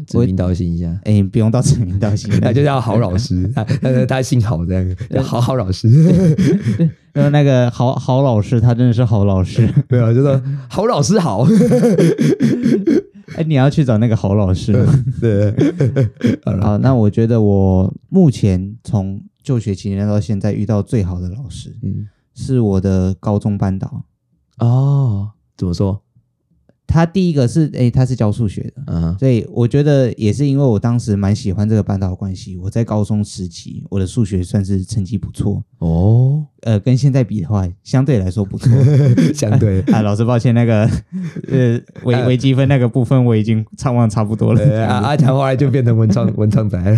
[0.06, 0.98] 指名道姓一下。
[1.04, 3.48] 哎，不用到指名道姓， 那就叫郝老师。
[3.54, 5.88] 他他他姓郝这样，叫好好老师。
[7.12, 9.68] 然 后那个郝郝老师，他真的是郝老师。
[9.88, 11.46] 对啊，就说郝老师好。
[13.34, 14.72] 哎，你要去找那个好老师。
[15.20, 15.52] 对，
[16.62, 24.04] 好，那我觉得我目前从就学期间到现在遇到最好的老师，嗯，是我的高中班导。
[24.58, 26.02] 哦，怎么说？
[26.86, 35.62] 他第一个是，哎，他是教数学的，嗯，所以我觉得也是因为我当时蛮喜欢这个班导关系，我在高中时期我的数学算是成绩不错。
[35.78, 38.70] 哦，呃，跟现在比的话，相对来说不错，
[39.34, 39.80] 相对。
[39.92, 40.88] 啊，老师抱歉，那个
[41.50, 46.78] 呃微微积分那个部分我已经唱完差不多了，啊，阿强后来就变成文创文创仔。
[46.78, 46.96] 了，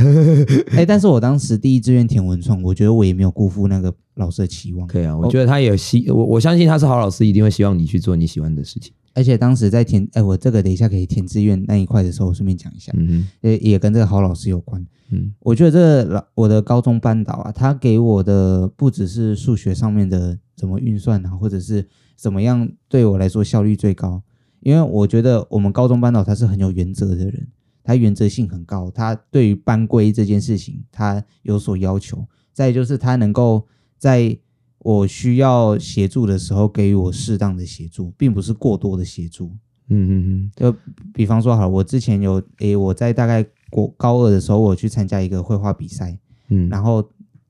[0.76, 8.92] 哎，但是我当时第一志愿填文创，我觉得我也没有辜负那个老师的期望，可以啊，我觉得他也希我我相信他是好老师，一定会希望你去做你喜欢的事情。
[9.18, 14.80] 而且当时在填，哎，我这个等一下可以填志愿那一块的时候，我顺便讲一下，嗯，也也跟这个好老师有关。
[15.10, 24.22] 嗯，我觉得这个老我的高中班导啊，他给我的不只是数学上面的怎么运算啊，或者是怎么样对我来说效率最高，
[24.60, 27.48] 因为我觉得我们高中班导他是很有原则的人，
[27.82, 33.66] 他原则性很高，他对于班规这件事情他有所要求，再就是他能够
[33.98, 34.38] 在。
[34.80, 39.52] 我需要协助的时候，给予我适当的协助，并不是过多的协助。
[39.88, 40.52] 嗯嗯嗯。
[40.54, 40.74] 就
[41.12, 47.06] 比方说，好，我之前有诶，我在大概国高二的时候，我去参加一个绘画比赛，嗯，然后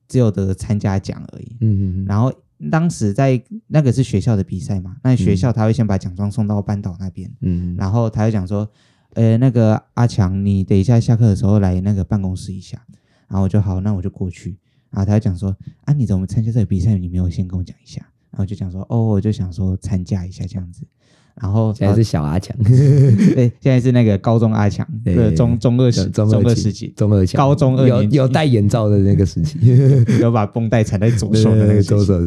[0.07, 1.57] 只有得参加奖而已。
[1.61, 2.05] 嗯嗯。
[2.05, 2.33] 然后
[2.71, 8.67] 当时在那个是学校的比赛嘛，那学校他会先把奖状送到班导那边，嗯，然后他会讲说，
[9.13, 12.81] 呃，那个阿强，你等一下下课的时候来那个办公室一下，
[13.27, 14.57] 然后我就好，那我就过去。
[14.89, 16.97] 然后他就讲说：“啊，你怎么参加这个比赛？
[16.97, 20.85] 你没有先跟我讲一下。”然后就讲说：“哦，我就想说参加一下这样子。”
[21.41, 29.57] 然后现在是小阿强， 对，现在是那个高中阿强，对，中中二时中二时期，中二强，高中二年有有戴眼罩的那个时期，
[30.19, 32.19] 有把绷带缠在左手的那个左手。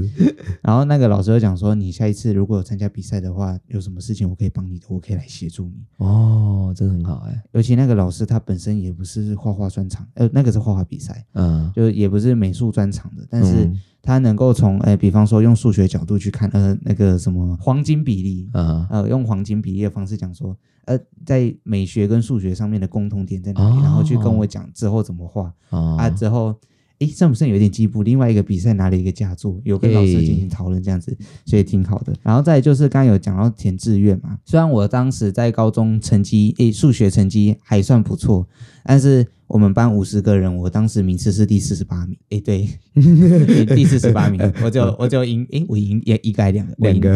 [0.62, 7.42] 然后那个老师就讲说：“你下一次如果有参加比赛的话，有什么事情我可以帮你的，我可以来协助你。”哦，真的很好哎。
[7.53, 13.70] 尤其那个老师他本身也不是画画专长，呃，那个是画画比赛，嗯，就也不是美术专长的，但是。
[14.03, 19.03] 他能够从诶，比方说用数学角度去看，呃，那个什么黄金比例，啊、uh，huh.
[19.03, 23.83] 呃，用黄金比例的方式讲说，呃，在美学跟数学上面的共同点在哪里，uh huh.
[23.83, 25.97] 然后去跟我讲之后怎么画，uh huh.
[25.97, 26.55] 啊，之后。
[26.99, 28.05] 诶，算不算有点进步？
[28.05, 32.15] 另外一个比赛拿了一个佳作，有跟老师进行讨论，这样子，所以挺好的。
[32.23, 38.47] 然后再就是刚刚有讲到填志愿嘛，虽然我当时在高中成绩，诶，数学成绩还算不错，
[38.85, 42.17] 但是我们班五十个人，我当时名次是第四十八名。
[42.31, 42.67] 诶，对，
[43.77, 47.11] 第四十八名，我就我就赢，诶，我赢也一个还两个，两个。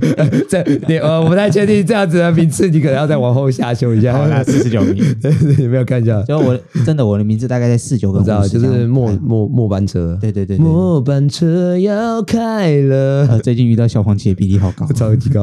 [0.48, 4.14] 这你呃，我不太确定这样子的名次，你可能要再往后下修一下。
[4.14, 5.04] 好，那四十九名，
[5.60, 6.22] 有没有看一下？
[6.22, 10.16] 就我真的我的名字大概在四九个，我知道，就是末末末班车。
[10.18, 13.26] 对对对，末班车要开了。
[13.28, 15.42] 呃，最近遇到消防器的比例好高，超级高。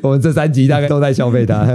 [0.00, 1.66] 我们这三集大概都在消费它，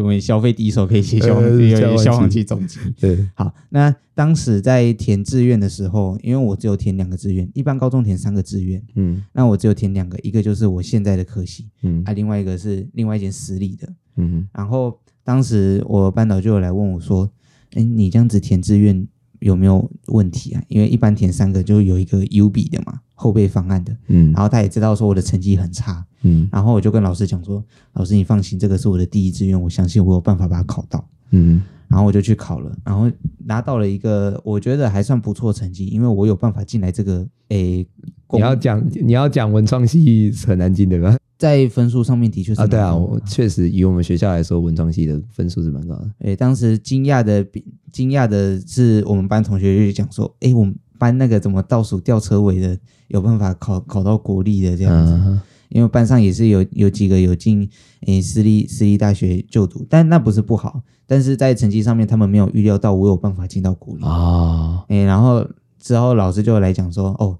[0.00, 2.80] 我们消费第一手可以写消防有消防器总集。
[2.98, 17.30] 对，好，那当时在填志愿的时候，因为我只有填两个志愿，一般高中填三个志愿，嗯，那我只有填两个，一个就是我现在的科系，嗯，啊，另外一个是另外一间私立的，嗯，然后当时我班导就有来问我说
[17.74, 19.06] ：“哎，你这样子填志愿
[19.40, 20.62] 有没有问题啊？
[20.68, 23.94] 因为一般填三个就有一个 U B 的嘛，后备方案的。
[24.06, 26.06] 嗯，然后他也知道说我的成绩很差。
[26.22, 31.06] 嗯，然后我就跟老师讲说：老师你放心，这个是我的第一志愿，我相信我有办法把它考到。
[31.30, 33.08] 嗯。”然后我就去考了，然后
[33.44, 37.86] 拿到了一个我觉得还算不错的成绩，因为我有办法进来这个诶。
[38.32, 41.16] 你要讲你要讲文创系很难进对吧？
[41.38, 46.10] 在分数上面的确是啊，对啊，我确实以我们学校来说，文创系的分数是蛮高的。
[46.18, 47.46] 诶，当时惊讶的
[47.92, 55.12] 惊讶的是，我们班同学就讲说，诶，我们班那个怎么倒数吊车尾的，有办法考考到国立的这样子。
[55.12, 57.68] 嗯因为班上也是有有几个有进
[58.06, 64.84] 诶私立私立大学就读，但那不是不好，但是在成绩上面他们没有预料到我有办法进到国立啊。
[64.88, 65.46] 诶，然后
[65.78, 67.38] 之后老师就来讲说，哦，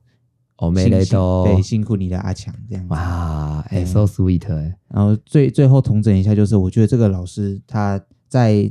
[0.56, 2.92] 哦，没来到对，辛苦你的阿强这样子。
[2.92, 4.48] 哇，哎，so sweet。
[4.88, 8.70] 然后最最后统整一下，就是我觉得这个老师他在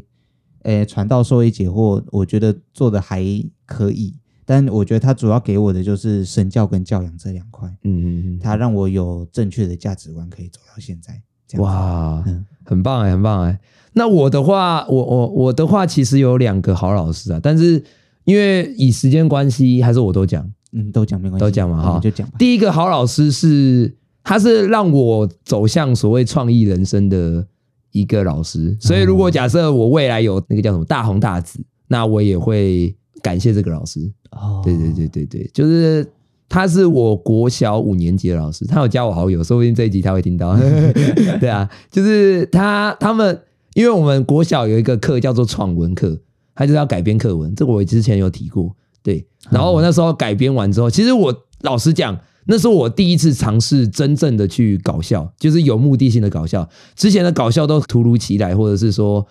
[0.64, 3.24] 诶传道授业解惑，我觉得做的还
[3.66, 4.16] 可以。
[4.46, 11.20] 但我觉得他主要给我的就是身教跟教养这两块，嗯嗯嗯，他让我有正确的价值观可以走到现在。
[11.58, 13.60] 哇，嗯，很棒哎，很棒哎。
[13.94, 17.82] 那我的话，我我我的话其实有两个好老师啊，但是
[18.26, 22.36] 因为以时间关系，还是我都讲，嗯，都讲没关系，都讲嘛哈，就讲吧。
[22.38, 27.48] 第一个好老师是，他是让我走向所谓创意人生的
[27.92, 32.94] 一个老师，所以如果假设我未来有那个叫什么大红大紫，那我也会
[33.26, 34.00] 感谢这个老师。
[34.30, 36.06] 哦，对对对对对，就是
[36.48, 40.56] 他是我国小五年级的老师，他有加我好友，说不定这一集他会听到。
[41.42, 43.42] 对啊，就是他他们，
[43.74, 46.16] 因为我们国小有一个课叫做创文课，
[46.54, 48.76] 他就是要改编课文，这个我之前有提过。
[49.02, 52.16] 对，然后我那时候改编完之后，其实我老实讲，
[52.46, 56.70] 那是我第一次尝试真正的去搞笑，就是有目的性的搞笑。
[56.96, 59.26] 之前的搞笑都突如其来，或者是说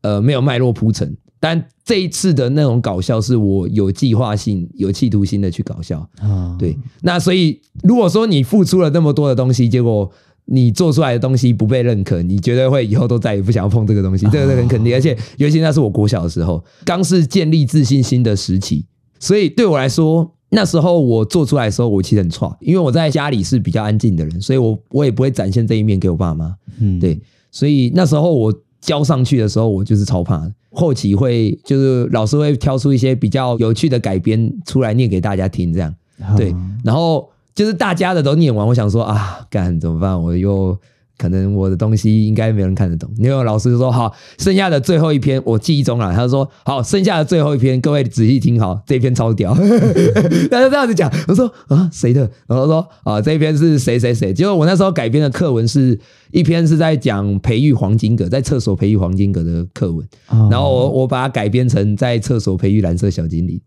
[0.00, 1.14] 呃没有脉络铺陈。
[1.44, 5.98] 但这一次的那种搞笑，是我有计划性、有企图心的去搞笑。
[6.18, 6.74] 啊对。
[7.02, 10.10] 那所以，如果说你付出了那么多的东西，结果
[10.46, 14.94] 你做出来的东西不被认可，你绝对会以后都再也不想要碰这个东西，这个是很肯定。
[14.94, 18.86] 而且，尤其那是我国小的时候，刚是建立自信心的时期，
[19.20, 26.56] 所以对我来说，那时候我做出来的时候，我其实很挫，因为我在家里是比较安静的人，所以我我也不会展现这一面给我爸妈。
[26.78, 27.20] 嗯，对。
[27.50, 30.54] 所以那时候我交上去的时候，我就是超怕的。
[30.74, 35.94] 后期会就是老师会挑出一些比较有趣的改编出来念给大家听，这样
[36.36, 36.54] 对，
[36.84, 40.20] 然后就是大家的都念完，我想说啊，干怎么办？
[40.20, 40.76] 我又。
[41.16, 43.08] 可能我的东西应该没人看得懂。
[43.18, 46.12] 因为老师就说好，剩下的最后一篇我记忆中了。
[46.12, 49.54] 他说好，剩下的最后一篇，各位仔细听好，这篇超屌。
[50.50, 52.28] 他就这样子讲，我说啊谁的？
[52.48, 54.34] 然后说啊这一篇是谁谁谁。
[54.34, 55.96] 结果我那时候改编的课文是
[56.34, 60.04] 一篇是在讲培育黄金葛，在厕所培育黄金葛的课文。
[60.50, 63.60] 然后我我把它改编成在厕所培育蓝色小精灵。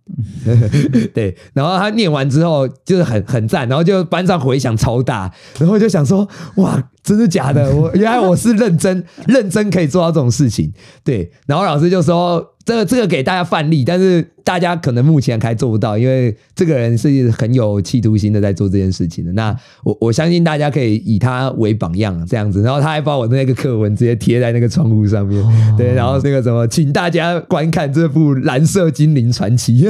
[1.16, 6.90] 对，然后他念完之后就是很很赞，然后就班上回响超大，然后就想说哇。
[7.04, 7.74] 真的假的？
[7.74, 10.74] 我原来我是认真认真可以做到这种事情，
[11.06, 11.32] 对。
[11.46, 19.32] 然后老师就说：“这个这个给大家范例，但是大家可能目前还做不到，因为这个人是很有企图心的在做这件事情的。
[19.32, 19.56] 那
[19.86, 22.62] 我我相信大家可以以他为榜样，这样子。
[22.62, 25.42] 然后他还把我的那个课文直接贴在那个窗户上面，
[25.78, 25.94] 对。
[25.94, 29.86] 然后那个什么，请大家观看这部《蓝色精灵传奇》，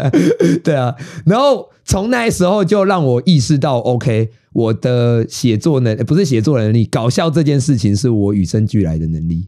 [0.62, 0.94] 对啊。
[1.24, 4.28] 然后从那时候就让我意识到，OK。
[4.52, 9.46] 我的写作能不是写作能力，搞笑这件事情是我与生俱来的能力。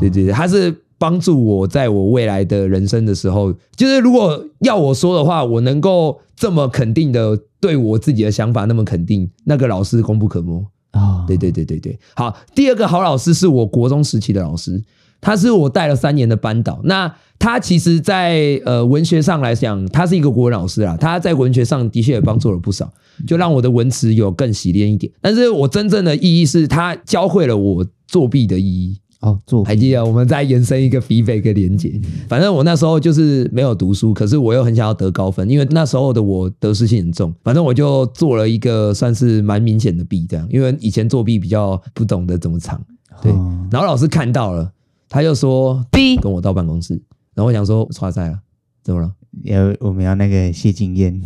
[0.00, 11.24] 对对对，他是帮助我在我未来的人生的时候，就是如果要我说的话，我能够这么肯定的对我自己的想法那么肯定，那个老师功不可没啊。
[11.26, 14.82] 对对对对对，好，第二个好老师是我国中时期的老师，
[15.20, 16.80] 他是我带了三年的班导。
[16.84, 22.92] 那他其实在，在呃文学上来讲，他是一个国文老师啊，他在文学上的确也帮助了不少。
[23.26, 28.96] 就让我的文词有更洗练一点，但是我真正的意义是，他教会了我作弊的意义。
[29.28, 32.00] 哦，作弊，还记得我们再延伸一个 feedback 的连接。
[32.28, 37.34] 反正我那时候就是没有读书，可是我又很想要得高分，因为那时候的我得失心很重。
[37.42, 42.80] 反正我就做了一个算是蛮明显的弊，这样，因为以前作弊比较不懂得怎么藏。
[43.22, 43.32] 对，
[43.70, 44.72] 然后老师看到了，
[45.08, 46.94] 他就说 B，跟我到办公室，
[47.34, 48.38] 然后我想说，哇塞了，
[48.82, 49.12] 怎么了？
[49.42, 51.20] 要我们要那个谢金燕。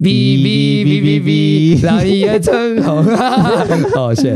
[0.00, 3.02] 哔哔哔哔哔，老爷真好，
[3.96, 4.30] 好笑。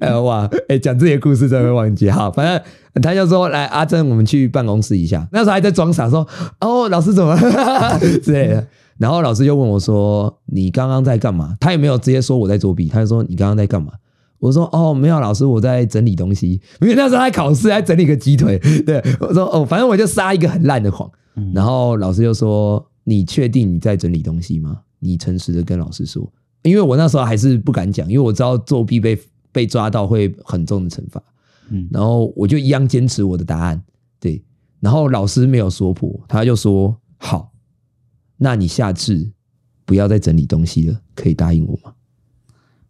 [0.00, 2.10] 呃，哇，哎，讲这些故事真会忘记。
[2.10, 5.28] 好，反正他就说，来，阿珍，我们去办公室一下。
[5.30, 6.26] 那时候还在装傻，说，
[6.60, 8.66] 哦，老师怎么了 之类的。
[8.96, 11.54] 然后老师就问我说，你刚刚在干嘛？
[11.60, 13.92] 他也没有直接说我在作弊，他就说你刚刚在干嘛？
[14.38, 16.58] 我说哦，没有，老师，我在整理东西。
[16.80, 18.58] 因为那时候在考试，还整理个鸡腿。
[18.86, 21.10] 对，我说哦，反正我就撒一个很烂的谎。
[21.36, 24.82] 嗯、然后老师就说：“你确定你在整理东西吗？
[24.98, 26.30] 你诚实的跟老师说。”
[26.62, 29.18] 因为我那时候还是不敢讲，因为我知道作弊被
[29.50, 31.22] 被抓到会很重的惩罚。
[31.70, 33.82] 嗯，然后我就一样坚持我的答案。
[34.20, 34.42] 对，
[34.80, 37.52] 然后老师没有说破，他就说：“好，
[38.36, 39.30] 那你下次
[39.84, 41.94] 不要再整理东西了，可以答应我吗？”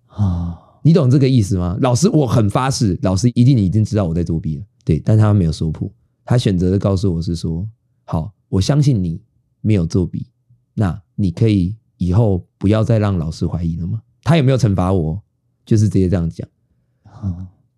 [0.09, 0.59] 啊。
[0.85, 1.79] 你懂这个意思吗？
[1.81, 4.65] 老师，我很发誓，老师一定已经知道我在作弊了。
[4.85, 5.89] 对，但他没有说破，
[6.25, 7.65] 他选择的告诉我是说：
[8.03, 9.21] 好，我相信你
[9.63, 10.27] 没有作弊，
[10.75, 14.03] 那你可以以后不要再让老师怀疑了吗？
[14.23, 15.19] 他有没有惩罚我？
[15.65, 16.47] 就是直接这样讲。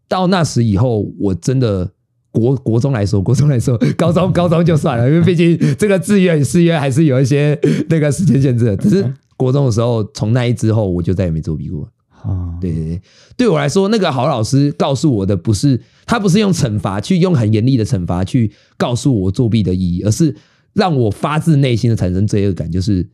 [0.09, 1.91] 到那时以后，我真的
[2.31, 7.59] 国国中来说，国中来说， 高中高中就算了，因为毕竟这个志愿与事业还是有一些
[7.89, 8.77] 那个时间限制的。
[8.77, 11.89] 只是国中的时候，从那一之后，我就再也没作弊过。
[12.23, 13.03] 啊，对对对，
[13.37, 20.35] 对我来说，那个好老师告诉我的不是，他不是用惩罚去用很严厉的惩罚去告诉我作弊的意义，而是
[20.75, 23.09] 让我发自内心的产生罪恶感，就是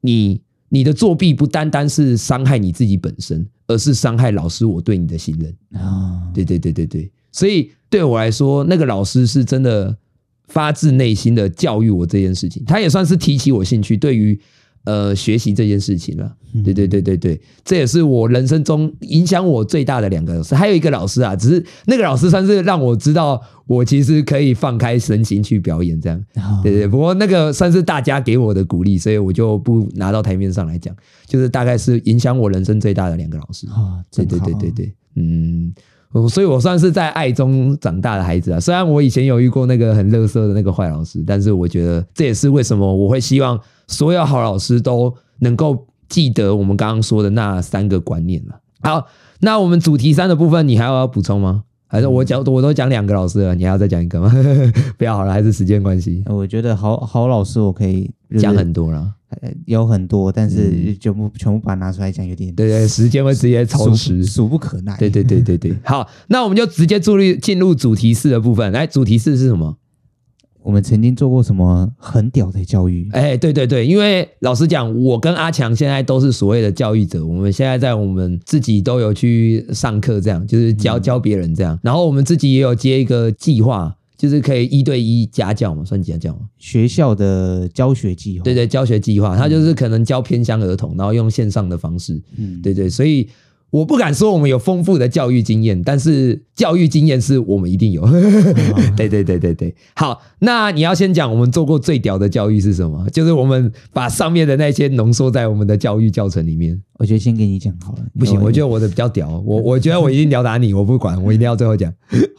[0.00, 6.28] 你你的作弊不单单是伤害你自己本身，而是伤害老师我对你的信任啊！
[6.34, 9.96] 对对对对对，所以对我来说，那个老师是真的
[10.48, 14.40] 发自内心的教育我这件事情，他也算是提起我兴趣，对于。
[14.86, 16.32] 呃，学习这件事情了，
[16.64, 26.24] 对对对对对，这也是我人生中影响我最大的两个老师，还有一个老师啊，只是那个老师算是让我知道我其实可以放开身心去表演这样，
[26.62, 26.86] 对对。
[26.86, 30.94] 不过那个算是大家给我的鼓励，所以我就不拿到台面上来讲，
[31.26, 33.66] 就是大概是影响我人生最大的两个老师。
[33.66, 35.74] 啊，对对对对对，嗯。
[36.28, 38.60] 所以，我算是在爱中长大的孩子啊。
[38.60, 48.58] 虽然我以前有遇过那个很垃圾的那个坏老师，但是我觉得这也是为什么我会希望所有好老师都能够记得我们刚刚说的那三个观念了。
[48.80, 49.06] 好，
[49.40, 51.64] 那我们主题三的部分，你还要补充吗？
[51.88, 54.32] 还是我讲我都讲两个老师了，你还要再讲一个吗？
[54.98, 56.22] 不要好了，还是时间关系。
[56.26, 58.10] 我觉得好好老师我可以
[58.40, 59.12] 讲很多了。
[59.66, 64.96] 有很多，但是就不全部把它拿出来讲，有点对对，时间会直接超时，数不可耐。
[64.98, 68.72] 对对对对对， 好，那我们就直接注意进入主题四的部分。
[68.72, 69.76] 来，主题四是什么？
[70.62, 73.08] 我们曾经做过什么很屌的教育？
[73.12, 83.96] 哎，对对对，因为老实讲，我跟阿强现在都是所谓的教育者，我们现在在我们自己都有去上课，这样就是教教别人这样，然后我们自己也有接一个计划。
[84.16, 86.40] 就是可以一对一家教嘛，算家教嘛？
[86.58, 93.28] 学校的教学计划，对对，教学计划，他就是可能教偏乡儿童，然后用线上的方式，嗯，对对，所以
[93.70, 98.02] 我不敢说我们有丰富的教育经验，但是教育经验是我们一定有，
[98.96, 99.74] 对对对对对。
[99.94, 103.06] 好，那你要先讲我们做过最屌的教育是什么？
[103.10, 106.80] 就是我们把上面的那些浓缩在我们的教育教程里面。
[106.98, 111.92] 我觉得先给你讲好了，不行，我觉得我的比较屌，我我觉得我一定吊打你，我不管，我一定要最后讲。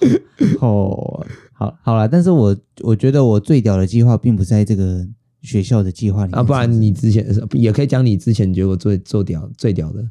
[0.62, 1.24] 哦。
[1.58, 5.06] 好，好了，但是我我觉得我最屌的计划并不在这个
[5.42, 10.08] 学校的计划里面啊，不然你之前也可以讲你之前觉得我最做屌最屌的。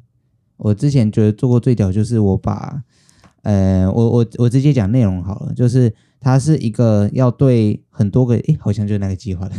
[0.56, 2.82] 我之前觉得做过最屌就是我把，
[3.42, 5.94] 呃，我我我直接讲内容好了，就是。
[6.18, 9.54] 它是一个要对很多个，诶，好像就是那个计划的。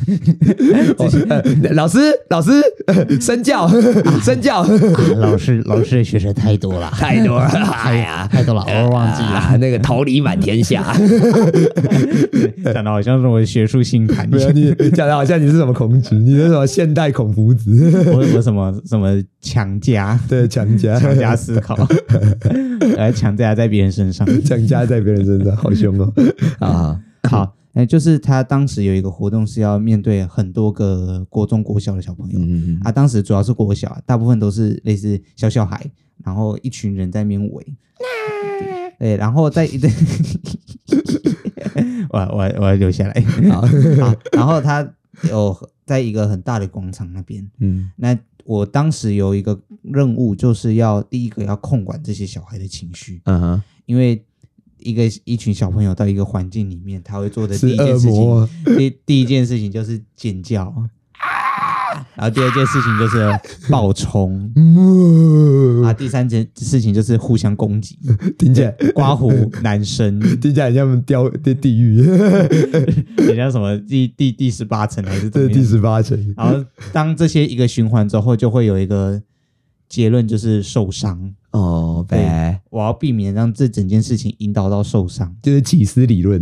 [1.73, 2.51] 老师，老师，
[3.19, 3.67] 身教，
[4.21, 4.63] 身教。
[5.17, 7.45] 老师，老师的学生太多了，太多了。
[7.45, 9.57] 哎呀，太多了，我忘记了。
[9.57, 10.95] 那个桃李满天下，
[12.63, 14.29] 讲的好像是我学术性谈。
[14.53, 17.71] 你讲的好像你是什么孔子，你是什么现代孔夫子，
[18.13, 19.11] 我我什么什么
[19.41, 21.75] 强加，对，强加，强加思考，
[22.97, 26.13] 来强加在别人身上，强加在别人身上，好凶哦。
[26.59, 35.85] 啊，好，哎，就是他当时有一个活动是要面对很多个国中、国小的小朋友，嗯嗯，啊，当时主要是国小，大部分都是类似小小孩，
[36.23, 37.65] 然后一群人在那边围，
[38.97, 39.91] 对，然后在一对，
[42.09, 43.21] 我我我要留下来，
[43.51, 43.61] 好，
[44.01, 44.91] 好，然后他
[45.29, 45.55] 有
[45.85, 54.23] 在一个很大的广场那边，嗯，那我当时有一个任务，就是要第一个要控管这些小孩的情绪，嗯哼，因为。
[54.79, 63.27] 一个一群小朋友到一个环境里面，他会做的第一件事情，第第一件事情就是尖叫，啊，然后第二件事情就是
[63.69, 64.51] 暴冲，
[65.83, 67.97] 啊，第三件事情就是互相攻击，
[68.37, 72.01] 听见刮胡男生， 听起来像掉地地狱，
[73.17, 76.63] 人家什么第第第十八层还是对第十八层，然后
[76.93, 79.21] 当这些一个循环之后，就会有一个
[79.89, 81.33] 结论，就是受伤。
[82.15, 86.41] 哦，对，我要避免让这整件事情引导到受伤，就是起司理论，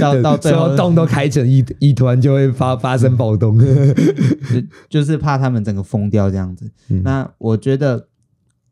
[0.00, 6.70] 到 到最后洞都开成一一团，就会发发生暴动， 就就是怕他们整个疯掉这样子。
[6.88, 8.08] 嗯、那我觉得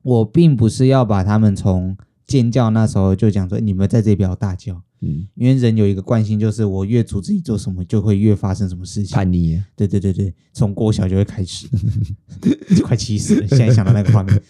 [0.02, 9.14] 我并不是要把他们从尖叫那时候就讲说你们在这边要大叫，嗯，因为人有一个惯性，就是我越阻止你做什么，就会越发生什么事情。
[9.14, 11.66] 叛逆，对对对对，从国小就会开始，
[12.74, 13.46] 就 快气死了。
[13.48, 14.40] 现在想到那个画面，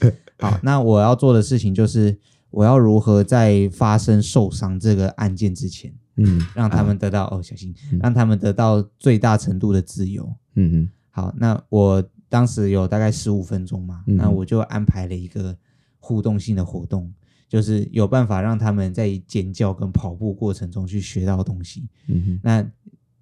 [0.51, 2.19] 好，那我要做的事情就是
[2.51, 10.25] 我要如何在发生受伤这个案件之前，嗯，让他们得到哦，小心，让他们得到最大程度的自由。
[10.55, 12.03] 嗯嗯，好，那我。
[12.33, 15.55] 当时有大概十五分钟嘛，那我就安排了一个
[15.99, 17.13] 互动性的活动，
[17.47, 21.87] 就是有办法让他们在尖叫跟跑步过程中去学到东西。
[22.07, 22.67] 嗯哼，那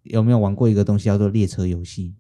[0.05, 2.15] 有没有玩过一个东西叫做列车游戏？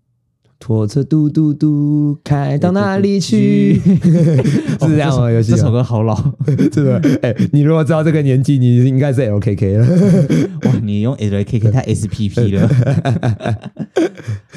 [0.61, 3.81] 拖车嘟嘟嘟，开到哪里去？
[3.81, 5.31] 是这样吗？
[5.31, 6.15] 游戏这首歌好老，
[6.71, 7.01] 是吧？
[7.23, 9.87] 哎，你如果知道这个年纪，你应该是 LKK 了。
[10.69, 12.69] 哇，你用 LKK 太 SPP 了。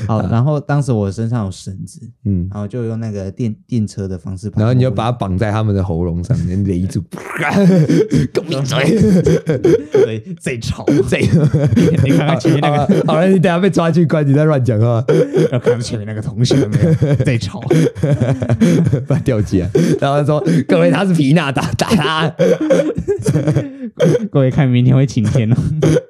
[0.05, 7.01] 好，然后当时我身上有绳子，嗯，然后就用那个电电车的方式，然后你就把它绑在他们的喉咙上面勒住，
[8.43, 8.99] 闭嘴，
[9.93, 11.21] 对，最吵，最，
[12.03, 15.03] 你看看前面那个，好了，你等下被抓去关，你再乱讲话，
[15.51, 17.61] 要看前面那个同学没有在吵，
[19.07, 19.69] 把他吊起来，
[20.01, 22.35] 然后说各位他是皮娜打打他，
[24.31, 25.55] 各位看明天会晴天哦。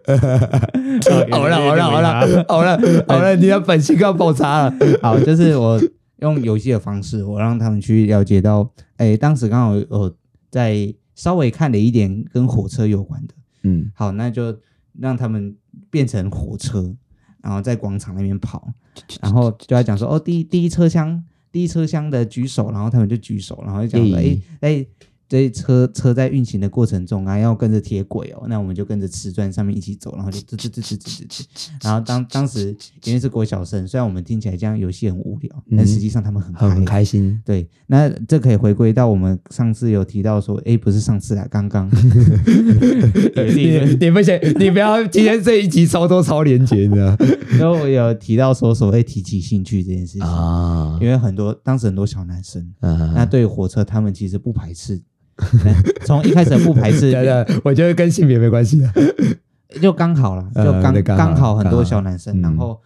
[1.31, 2.79] 好了 好了好了好了
[3.09, 4.73] 好了，你的本性要爆炸了。
[5.01, 5.77] 好，就是我
[6.19, 10.15] 用游戏的方式，我让他们去了解到，哎，当时刚好我
[10.49, 14.57] 在稍微看了一点跟火车有关的，嗯，好，那就
[14.97, 15.53] 让他们
[15.89, 16.95] 变成火车，
[17.43, 18.67] 然后在广场那边跑，
[19.21, 24.85] 然后就要讲说，哦，第一第一车厢第一车厢的举手，然后他们就举手，然后就讲说，哎哎。
[25.33, 37.41] 这车车在运行的过程中啊，要跟着铁轨哦，那我们就跟着瓷砖上面一起走，然后就吱吱吱吱吱吱吱，然后当当时因为是国小生，虽然我们听起来这样游戏很无聊，但实际上他们很很开心。
[37.43, 41.89] 对，那这可以回归到我们上次有提到说，哎，不是上次啊，刚刚。
[43.55, 47.17] 你你不行，你不要今天这一集超多超连结的。
[47.57, 52.71] 然后我有提到说，所谓提起兴趣这件事情啊，因为很多当时很多小男生，
[53.15, 55.01] 那对火车他们其实不排斥。
[56.05, 58.93] 从一开始不排斥，对对，我觉得跟性别没关系啊，
[59.81, 62.79] 就刚好了，就刚刚好很多小男生，然后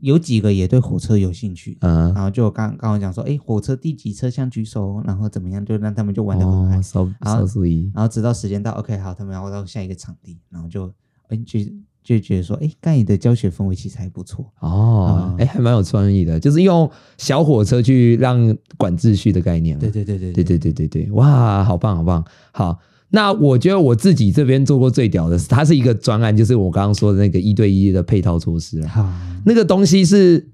[0.00, 6.80] 有几个也对火车有兴趣，嗯然后就刚刚我讲说，哎，火车第几车厢举手，然后怎么样，就让他们就玩得很嗨，
[7.20, 7.46] 然后
[7.94, 10.92] 然后直到时间到，OK，好，他们要到下一个场地，然后就
[11.28, 11.58] 哎就。
[12.02, 19.78] 就觉得说，哎，干你的教学氛围其实还不错哦，哎、嗯，还蛮有创意的，就是用小火车去让管秩序的概念。
[19.78, 22.24] 对对对对对对对对对，哇，好棒好棒！
[22.52, 22.78] 好，
[23.10, 28.84] 那我觉得我自己这边做过最屌的是，它是一个专案，就是我刚刚说的那个一对一的配套措施。
[28.86, 29.06] 好，
[29.44, 30.48] 那个东西是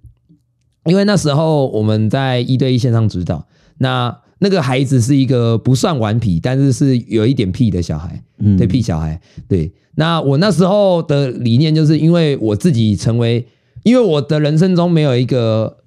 [0.85, 3.47] 因为那时候我们在一对一线上指导，
[3.79, 9.19] 那那个孩子是一个不算顽皮，但是是有一点屁的小孩，嗯，对，屁小孩，
[9.49, 9.73] 对。
[9.97, 13.47] 那我那时候的理念就是，因为我自己成为，
[13.83, 15.79] 因为我的人生中没有一个，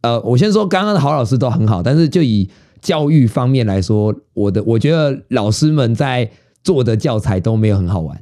[0.00, 2.48] 呃，我先说刚刚的好老师都很好，但是就以
[2.80, 6.28] 教育方面来说，我的我觉得老师们在
[6.64, 8.18] 做的教材都没有很好玩，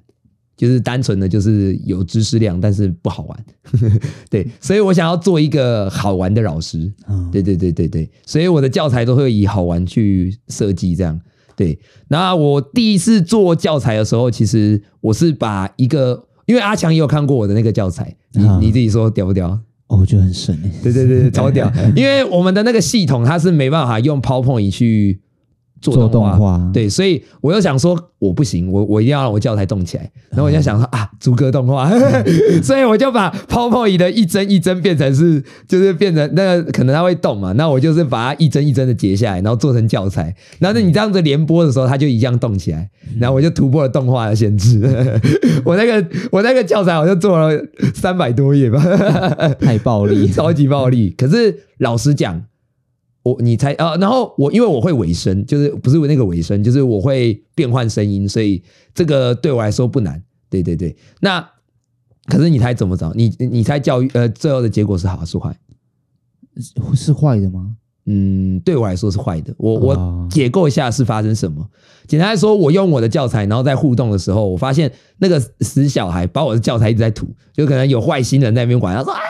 [0.56, 3.44] 就是单纯的就是有知识量，但是不好玩，
[4.28, 6.92] 对，所以我想要做一个好玩的老师，
[7.30, 11.20] 对对对对对，所以我的教材都会以好玩去设计这样。
[11.58, 11.78] 对，
[12.08, 19.48] 那我第一次做教材的时候，其实我是把一个，因为阿强也有看过我的那个教材，你你自己说屌不屌？
[19.88, 20.70] 哦，我觉得很神诶。
[20.82, 25.20] 对对对，超 屌，因为我们的那个系统它是没办法用 PowerPoint 去。
[25.80, 30.10] 做动画，对，所以我又想说，我不行，我我一定要让我教材动起来。
[30.30, 31.90] 然后我就想说啊，逐格动画，
[32.62, 40.34] 所以我就把 PowerPoint 的一帧一帧变成是，就是变成那个可能它会动嘛，那我就是把它一帧一帧的截下来，然后做成教材。
[40.58, 42.90] 然后你这样子连播的时候，它就一样动起来。
[43.18, 44.82] 然后我就突破了动画的限制，
[45.64, 47.58] 我那个我那个教材我就做了
[47.94, 48.82] 三百多页吧，
[49.60, 51.14] 太暴力， 超级暴力。
[51.16, 52.42] 可是老实讲。
[53.28, 58.62] 我你猜啊，然后我因为我会尾声，就是不是那个尾声，就是我会变换声音，所以
[58.94, 60.22] 这个对我来说不难。
[60.50, 61.46] 对对对，那
[62.24, 63.12] 可是你猜怎么着？
[63.14, 65.54] 你你猜教育呃最后的结果是好是坏？
[66.94, 67.76] 是坏的吗？
[68.06, 69.54] 嗯，对我来说是坏的。
[69.58, 71.68] 我我解构一下是发生什么？
[72.06, 79.20] 简单来说，我用我的教材，然后在互动的时候，我发现那个死小孩把我的教材一直在吐，就可能有坏心人在那边管，他说啊。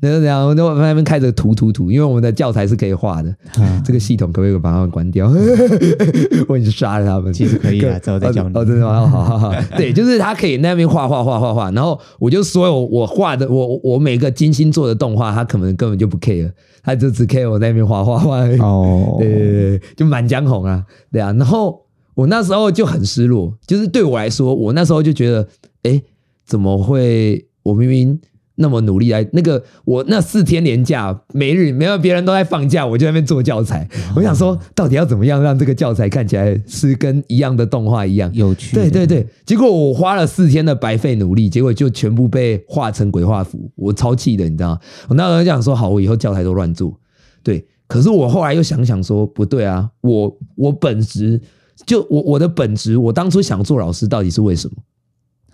[0.00, 0.12] 然
[0.42, 3.30] 后然后在那边开着涂涂涂，因为我们的教材是可以画的，
[3.60, 5.28] 啊、这个系统可不可以把它们关掉？
[6.48, 8.58] 我已经杀了他们，其实可以啊，之后再教你。
[8.58, 9.06] 哦，真的吗？
[9.06, 16.50] 好好好， 对，就是他可以那边画画画画画，然后我就所有我画的，我我每个精心做的动画，他可能根本就不 care，
[16.82, 18.38] 他就只 care 我在那边画画画。
[18.60, 21.80] 哦， 对对对，就满江红啊，对啊，然后。
[22.14, 25.48] 我那时候就很失落，就是对我来说，我那时候就觉得，
[25.84, 25.98] 哎，
[26.44, 27.42] 怎么会？
[27.62, 28.20] 我明明
[28.62, 33.86] 那么努力来，那个我那四天连假，每日没有别人都在放假，我就在那边做教材。
[33.92, 38.74] 哦、我想说，到底要怎么样让这个教材看起来是跟一样的动画一样有趣？
[38.74, 39.26] 对对对。
[39.44, 44.78] 结果我花了四天的白费努力，结果就全部被画成鬼画符，我超气的，你知道吗？
[45.08, 46.98] 我那时候想说，好，我以后教材都乱做。
[47.42, 51.40] 对，可是我后来又想想说，不对啊，我我本职。
[51.84, 54.76] 就我我的本职，我当初想做老师，到底是为什么？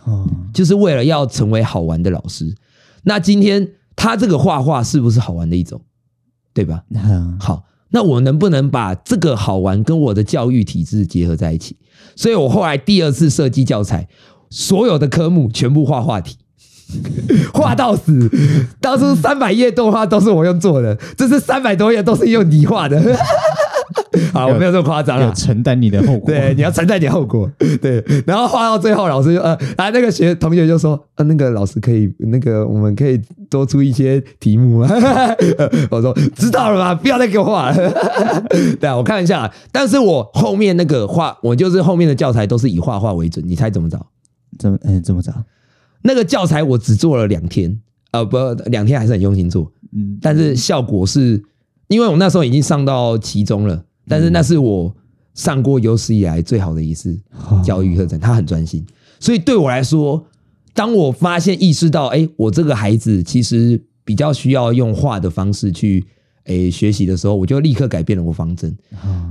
[0.04, 2.54] 哦，就是为了要成为好玩的老师。
[3.04, 5.80] 那今天他这个画画是不是好玩的一种？
[6.54, 6.82] 对吧？
[7.38, 11.76] 好，那我能不能把这个好玩跟我的教育体制结合在一起？
[12.16, 14.08] 所以我后来第二次设计教材，
[14.50, 16.36] 所有的科目全部画画题，
[17.54, 18.28] 画到死。
[18.80, 23.00] 当初三百页动画都是我用做的，这是三百多页都是用你画的。
[24.32, 25.32] 好，我没有这么夸张了。
[25.34, 27.50] 承担你的后果，对，你要承担点后果。
[27.80, 34.90] 对，然后画到最后，老师就呃，啊，那个学同学就说，呃，那个老师可以，那个我们可以多出一些题目啊。
[35.90, 36.94] 我说知道了吧？
[36.94, 37.90] 不要再给我画了。
[38.80, 43.44] 对啊，我看一下，但是我后面那个画，我就是后面的教材都是以画画为准。
[43.46, 43.98] 你猜怎么着？
[44.58, 45.32] 怎么嗯，怎么着？
[46.02, 47.78] 那个教材我只做了两天，
[48.12, 49.70] 呃，不，两天还是很用心做。
[49.94, 51.42] 嗯，但是效果是。
[51.88, 54.94] 因为我那时候已经上到期中了，但是那是我
[55.34, 57.18] 上过有史以来最好的一次
[57.62, 58.84] 教育课程，他很专心，
[59.20, 60.24] 所以对我来说，
[60.74, 66.04] 当我发现意识到，哎，我这个孩子其实比较需要用画的方式去
[66.44, 68.74] 诶学习的时候，我就立刻改变了我方针。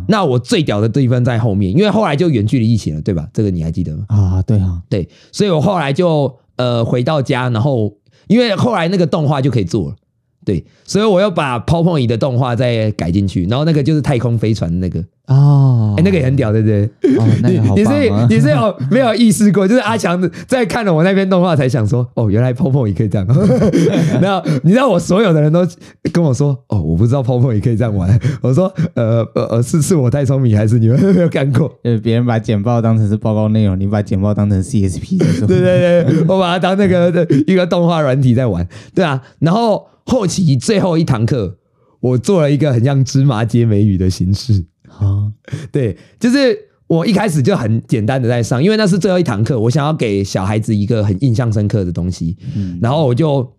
[0.07, 3.27] 那我最屌的地方在后面，因为后来就远距离疫情了，对吧？
[3.33, 4.05] 这个你还记得吗？
[4.09, 7.93] 啊，对啊，对，所以我后来就呃回到家，然后
[8.27, 9.95] 因为后来那个动画就可以做了。
[10.47, 15.03] 对，所以我要把 PowerPoint 的动画再改进去，然后那个就是太空飞船那个。
[15.27, 16.85] 哦，哎，那个也很屌，对不对？
[17.17, 17.75] 哦，那个好啊！
[17.77, 19.67] 你是你是有没有意识过？
[19.67, 23.27] 就是阿强在看了我那篇动画才想说，哦，原来 PowerPoint 也可以这样。
[24.21, 25.67] 然后你知道我所有的人都
[26.13, 28.19] 跟我说，哦，我不知道 PowerPoint 也可以这样玩。
[28.41, 31.71] 我说，呃呃呃，是是我太聪明，还是你们 没有看过？
[31.83, 38.65] 呃，别人把简报当成是报告内容，你把简报当成 CSP 对对对，我把它当那个一个动画软体在玩，
[38.95, 39.87] 对啊，然后。
[40.09, 41.57] 后期最后一堂课，
[41.99, 44.63] 我做了一个很像芝麻街美语的形式。
[44.87, 45.31] 啊，
[45.71, 46.57] 对，就是
[46.87, 52.37] 我一开始就很简单的在上，因为那是最后一堂课，我想要给小孩子一个很印象深刻的东西。
[52.55, 53.53] 嗯，然后我就。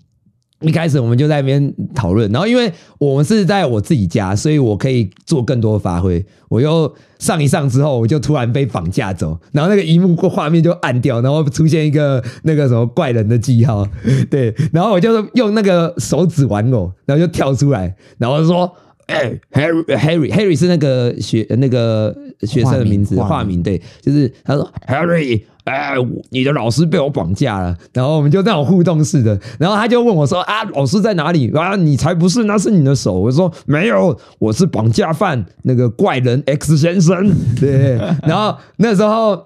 [0.62, 6.26] 一开始我们就在那边讨论，然后因为我们是在我自己家，所以我可以做更多的发挥。
[6.48, 13.86] 我又上一上之后，我就突然被绑架走，然后那个萤幕画面就暗掉，然后出现一个那个什么怪人的记号，
[14.28, 18.72] 对，然后我就用那个手指玩偶，然后就跳出来，然后说
[19.08, 25.92] ：“哎，Harry，Harry，Harry 是那个学那个学生的名字，化名，对，就是他说 Harry。”哎，
[26.30, 31.52] 你的老师被我绑架了，然后我们就那种互动式的，然后他就问我说：“啊，老师在哪里？
[31.54, 37.30] 啊，你才不是，那是你的手。”我说：“没有，我是绑架犯，那个怪人 X 先生。”
[37.60, 39.38] 对，然后那时候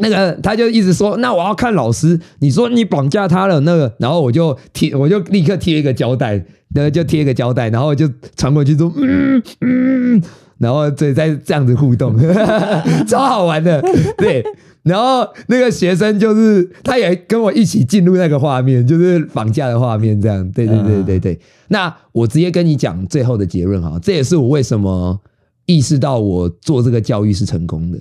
[0.00, 6.32] 那个他就一直说：“那我要看老师，你说你绑架他了那个。”然后我就贴，我就立刻贴一个胶带，
[6.74, 10.22] 然后就贴一个胶带，然后就传过去说：“嗯 嗯。”
[10.58, 12.14] 然后再再这样子互动，
[13.08, 13.82] 超好玩的，
[14.18, 14.44] 对。
[14.82, 20.46] 然后那个学生就是，他也跟我一起进入那个画面，就是绑架的画面，这样。
[20.52, 21.40] 对对对对对。
[21.68, 25.18] 那我直接跟你讲最后的结论哈，这也是我为什么
[25.64, 27.98] 意识到我做这个教育是成功的。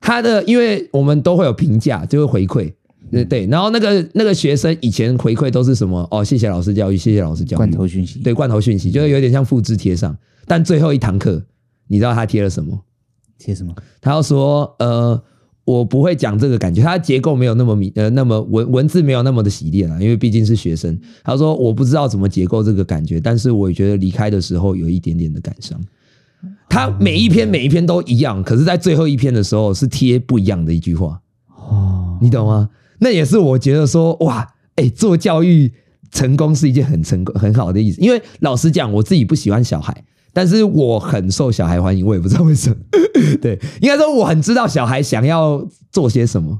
[0.00, 2.72] 他的，因为我们都会有评价，就会回馈，
[3.10, 3.46] 对对。
[3.46, 6.06] 然后那个那个学生以前回馈都是什么？
[6.10, 7.58] 哦，谢谢老师教育，谢谢老师教育。
[7.58, 10.16] 罐头讯息，对，罐头讯息，就是有点像复制贴上。
[10.46, 11.42] 但最后一堂课，
[11.88, 12.80] 你知道他贴了什么？
[13.38, 13.74] 贴什么？
[14.00, 15.22] 他要说，呃。
[15.66, 20.98] 我不会讲这个感觉，它结构没有那么明，呃，那么文文字没有那么的洗练啊，因为毕竟是学生。
[21.22, 25.80] 他说我不知道怎么结构这个感觉，但是我觉得离开的时候有一点点的感伤。
[26.70, 31.20] 他每一篇每一篇都一样，可是在最后一篇的时候是贴不一样的一句话。
[31.48, 32.70] 哦，你懂吗？
[33.00, 34.46] 那也是我觉得说哇，
[34.76, 35.72] 哎，做教育
[36.12, 38.00] 成功是一件很成功很好的意思。
[38.00, 40.04] 因为老实讲，我自己不喜欢小孩。
[40.32, 42.76] 但是我很受小孩欢迎，我也不知道为什么。
[43.42, 46.56] 对，应该说我很知道小孩想要做些什么。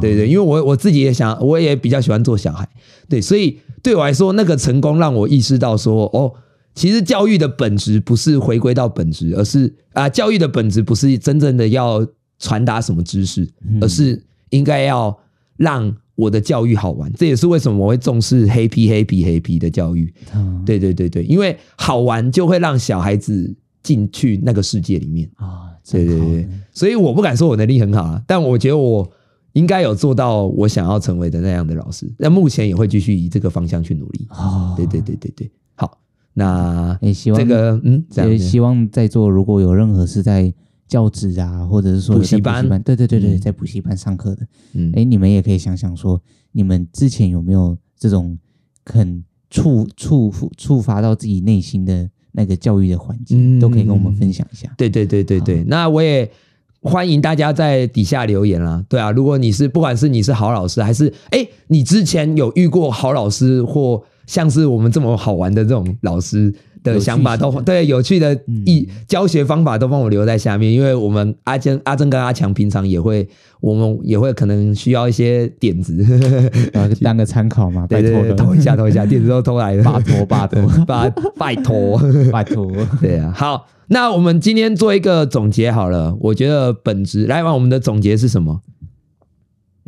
[0.00, 2.66] 对对，因为我我自己也想，我也比较喜欢做小孩。
[3.10, 6.32] 对，所以对我来说，那个成功让我意识到说，哦，
[6.74, 12.06] 其实教育的本质不是回归到本质，而是啊，教育的本质不是真正的要
[12.38, 13.48] 传达什么知识，
[13.80, 15.16] 而是应该要
[15.56, 17.12] 让我的教育好玩。
[17.14, 20.12] 这也是为什么我会重视 happy happy happy 的教育。
[20.64, 25.70] 对对对对，因为好玩就会让小孩子进去那个世界里面啊。
[25.90, 29.10] 对对对，所以我不敢说我能力很好啊，但我觉得我。
[29.54, 34.24] 应该有做到我想要成为的那样的老师，那目前也会继续以这个方向去努力。
[34.30, 35.52] 哦，对对对对对，好，
[36.34, 40.52] 那也希望这个嗯，也希望在座如果有任何是在
[40.86, 46.20] 教职啊，或者是说补习班，对对对对，在补习班上课的，嗯，哎，你们也可以想想说，
[46.52, 48.38] 你们之前有没有这种
[48.84, 54.72] 很触触触发到自己内心的那个教育的环境，都可以跟我们分享一下。
[54.76, 56.30] 对对对对对，那我也。
[56.82, 66.54] 欢迎大家在底下留言啦，对啊，如果你是不管是你是好老师，还是哎，你之前有遇过好老师，或像是我们这么好玩的这种老师
[66.84, 68.32] 的想法，都对有趣的
[68.64, 73.28] 一教学方法都帮我留在下面，因为我们阿珍、阿珍跟阿强平常也会，
[73.60, 76.06] 我们也会可能需要一些点子，
[77.02, 80.84] 当个参考嘛，对对对，偷一下偷一下， 点子都偷来的，拜托拜托。
[80.86, 82.00] 拜拜托。
[82.30, 82.70] 拜托，
[83.00, 83.66] 对啊，好。
[83.88, 88.60] 那我们今天做一个总结好了，我觉得本质来吧，我们的总结是什么？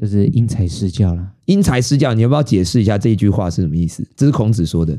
[0.02, 1.24] 就是因材施教啦。
[1.44, 4.04] 因材施教，你要不要解释一下这一句话是什么意思？
[4.16, 4.98] 这是孔子说的。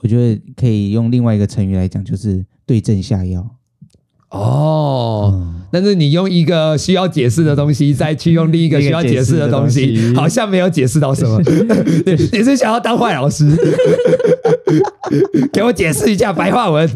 [0.00, 3.44] 我觉得可以用另外一个成语来讲，就是对症下药。
[4.30, 11.40] 哦，嗯、但是你用一个需要解释的东西，再去用另一个需要解释的东西，好像没有解释到什么。
[12.32, 13.50] 你是想要当坏老师？
[15.52, 16.88] 给我解释一下白话文，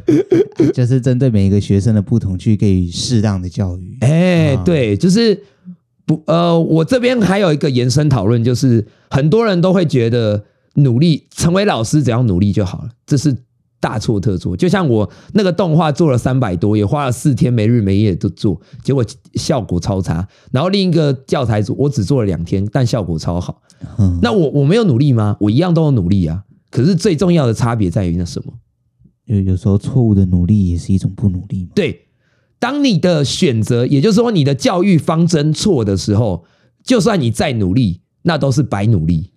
[0.73, 3.97] 就是针对每一个学生的不同去给予适当的教育。
[4.01, 5.43] 哎，对，就是
[6.07, 10.45] 不呃，我这边还有一个延伸讨论，就是很多人都会觉得
[10.75, 13.37] 努力成为老师，只要努力就好了，这是。
[13.83, 20.25] 大错特错，就像我那个动画做了三百多，也花了四天没日没夜都做，结果效果超差。
[20.53, 23.61] 然后另一个教材组我只做了两天，但效果超好。
[23.99, 25.37] 嗯、那我我没有努力吗？
[25.41, 26.45] 我一样都有努力啊。
[26.71, 28.53] 可是最重要的差别在于那什么？
[29.25, 31.69] 有有时候错误的努力也是一种不努力。
[31.75, 32.03] 对，
[32.63, 36.45] 当你的选择，也就是说你的教育方针错的时候，
[36.85, 39.33] 就算你再努力，那都是白努力。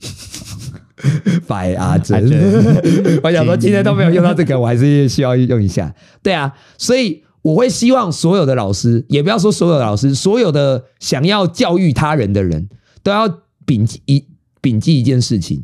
[1.47, 2.23] 白阿珍，
[3.23, 5.91] 我想说今天都没有用到这个，我还是需要用一下。
[6.21, 12.69] 对啊，所以我会希望所有的老师，也不要说所有的老师，所有的想要教育他人的人
[13.01, 13.27] 都要
[13.65, 14.23] 摒记一
[14.61, 15.63] 摒记一件事情：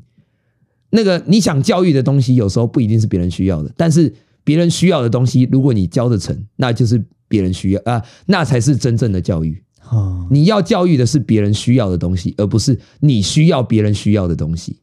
[0.90, 4.12] 那个你想教育的东西，有时候不一定是别人需要的，但是
[4.44, 9.64] 别人需要的东西，如果你教得成，那就是别人需要啊，那才是真正的教育。
[10.30, 14.78] 你要教育的是别人需要的东西，而不是你需要别人需要的东西。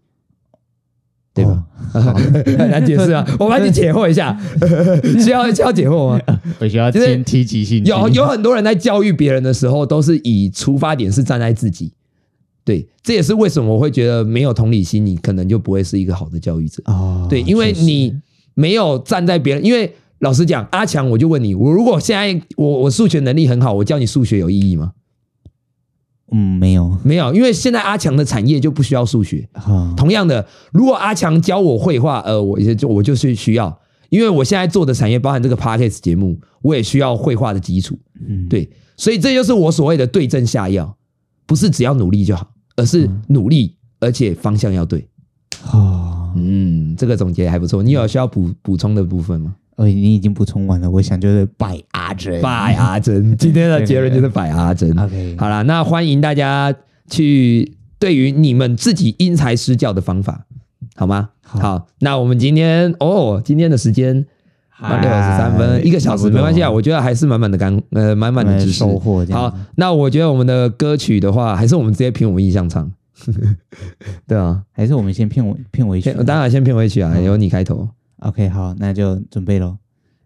[1.35, 1.65] 对吧？
[1.95, 4.37] 很难解释啊， 我帮你解惑一下。
[5.23, 6.21] 需要需要解惑吗？
[6.59, 7.85] 我需要先提及性。
[7.85, 11.93] 有有很多人在教育别人的时候，都是以出发点是站在自己。
[12.65, 16.83] 对，这也是为什么我会觉得没有同理心，你可能就不会是一个好的教育者。
[16.87, 18.21] 哦，对，因为你
[18.55, 19.65] 没有站在别人。
[19.65, 24.93] 因为老实讲，阿强，我就问你，我如果现在我我数学能力很好，我教你数学有意义吗？
[26.31, 29.49] 嗯，没有，没有，因为现在阿强的产业就不需要数学。
[29.97, 37.99] 同样的，如果阿强教我绘画，呃，我也就我就是需要，因为我现在做的产业包含这个 Podcast 节目，我也需要绘画的基础。
[38.29, 40.97] 嗯，对，所以这就是我所谓的对症下药，
[41.47, 45.09] 不是只要努力就好，而是努力，而且方向要对。
[45.73, 49.57] 哦，嗯，这个总结还不错，你有需要补补充的部分吗？
[49.79, 53.37] 哦，你已经补充完了，我想就是拜阿珍，拜阿珍。
[53.37, 54.91] 今天的结论就是拜阿珍。
[54.99, 56.75] OK，好了，那欢迎大家
[57.09, 60.47] 去对于你们自己因材施教的方法，
[60.97, 61.31] 好吗？
[61.43, 64.15] 好，好，那我们今天哦，今天的时间
[64.81, 69.25] 六十三分，一个小时没关系啊，我觉得还是满满的干呃满满的知识收获。
[69.27, 72.91] 好，那我觉得我们的歌曲的话，还是我们直接凭我们印象唱，
[74.27, 77.89] 对啊，还是我们先片尾片尾曲，当然先片尾曲啊，由你开头。
[78.21, 79.77] OK，好，那就准备喽。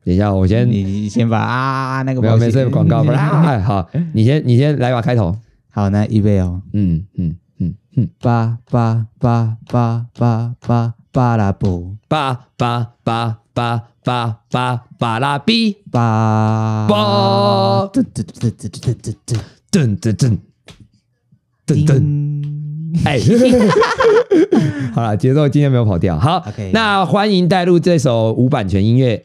[0.05, 5.37] 等一下，我先，你你先把啊那个没有没事广告， 哎，好，你先你先来把开头。
[5.71, 6.61] 好，那预备哦。
[6.73, 16.87] 嗯嗯嗯嗯，八八八八八八八拉布，八八八八八八八拉比，八。
[16.89, 17.87] 八。
[17.93, 19.41] 噔噔噔噔噔噔噔。
[19.71, 20.39] 噔噔
[21.67, 21.87] 噔。
[21.87, 22.62] 噔。
[23.05, 23.19] 哎，
[24.93, 26.19] 好了，节奏今天没有跑调。
[26.19, 29.23] 好那欢迎带入这首无版权音乐。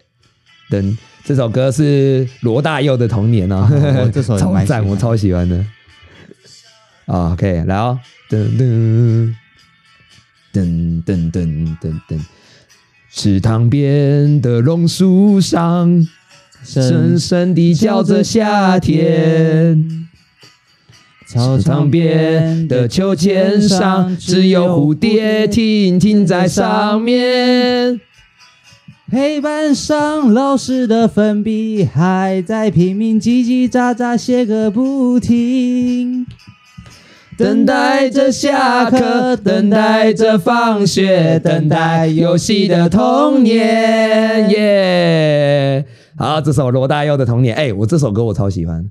[0.70, 5.58] 等这首歌是罗大佑的《童年》哦，哦这首 超赞，我超喜欢的。
[7.06, 8.00] 啊、OK，来哦，
[8.30, 9.34] 噔噔
[10.54, 12.20] 噔噔噔噔噔噔，
[13.12, 16.08] 池塘边的榕树上，
[16.64, 20.07] 深深地叫着夏天。
[21.30, 28.00] 操场边的秋千上，只有蝴蝶停停在上面。
[29.12, 36.26] 黑板上老师的粉笔还在拼命叽叽喳喳写个不停。
[37.38, 44.50] 等待着下课，等待着放学，等待游戏的童年。
[44.50, 45.86] 耶！
[46.18, 47.54] 好，这首罗大佑的童年。
[47.54, 48.84] 哎，我这首歌我超喜欢，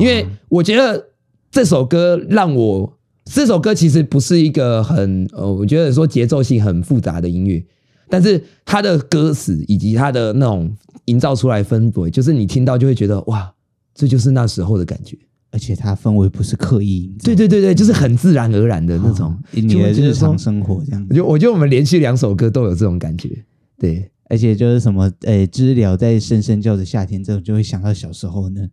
[0.00, 1.04] 因为我觉得。
[1.50, 7.64] 这首歌让我，这首歌其实不是一个很呃，我觉得说节奏性很复杂的音乐，
[8.08, 10.70] 但是它的歌词以及它的那种
[11.06, 13.52] 营造出来氛围，就是你听到就会觉得哇，
[13.94, 15.16] 这就是那时候的感觉，
[15.50, 21.06] 而且它氛围不是刻意，对对对对，就是很自然而然的那种，你的日常生活这样。
[21.08, 23.44] 我觉得我觉得我们连续两首歌都有这种感觉，
[23.78, 28.68] 对，而且就是什么，诶，知了在声声叫着夏天，这种就会想到小时候呢。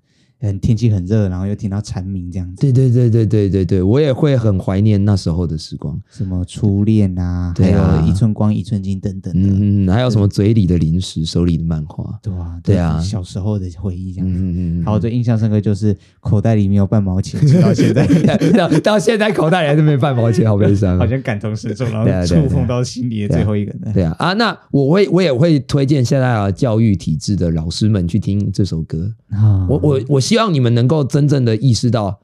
[0.48, 2.62] 很天气很热，然后又听到蝉鸣这样子。
[2.62, 9.50] 对对对对对对对，我也会很怀念那时候的时光，什么初恋啊，对啊，还有一寸光一寸金等等的。
[9.50, 12.20] 嗯，还有什么嘴里的零食，手里的漫画。
[12.22, 14.38] 对啊，对啊，小时候的回忆这样子。
[14.38, 18.06] 嗯嗯好，我最印象深刻就是口袋里没有半毛钱，直到现在，
[18.52, 23.94] 到到现在口袋里还是没半毛钱，好悲伤，好像感同身受，然后触碰到心里的最后一个人。
[23.94, 29.66] 对啊啊，那我会我也会推荐现在啊教育体制的老师们去听这首歌啊。
[29.70, 31.03] 我我我希望你们能够。
[31.03, 32.19] 真正的意识到，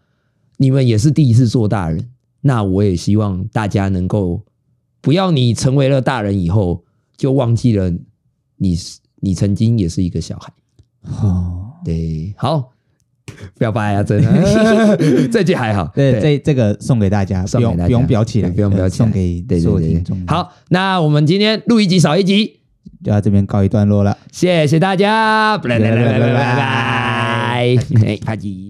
[0.58, 2.10] 你们也是第一次做大人。
[2.42, 4.44] 那我也希望大家能够
[5.02, 6.84] 不要你成为了大人以后，
[7.18, 7.92] 就忘记了
[8.58, 8.78] 你
[9.20, 10.54] 你曾经也是一个小孩。
[11.22, 12.72] 哦，对，好，
[13.58, 14.98] 不要掰啊，真的，
[15.32, 15.92] 这句还好。
[15.94, 20.18] 对，这这个送给大家，送给大家，不用不用裱起来，不用表起来，送给所有听众。
[20.28, 22.60] 好，那我们今天录一集少一集，
[23.04, 24.18] 就到这边告一段落了。
[24.32, 27.09] 谢谢大家，拜拜拜拜拜拜，
[27.60, 27.76] 哎，
[28.24, 28.69] 啪叽。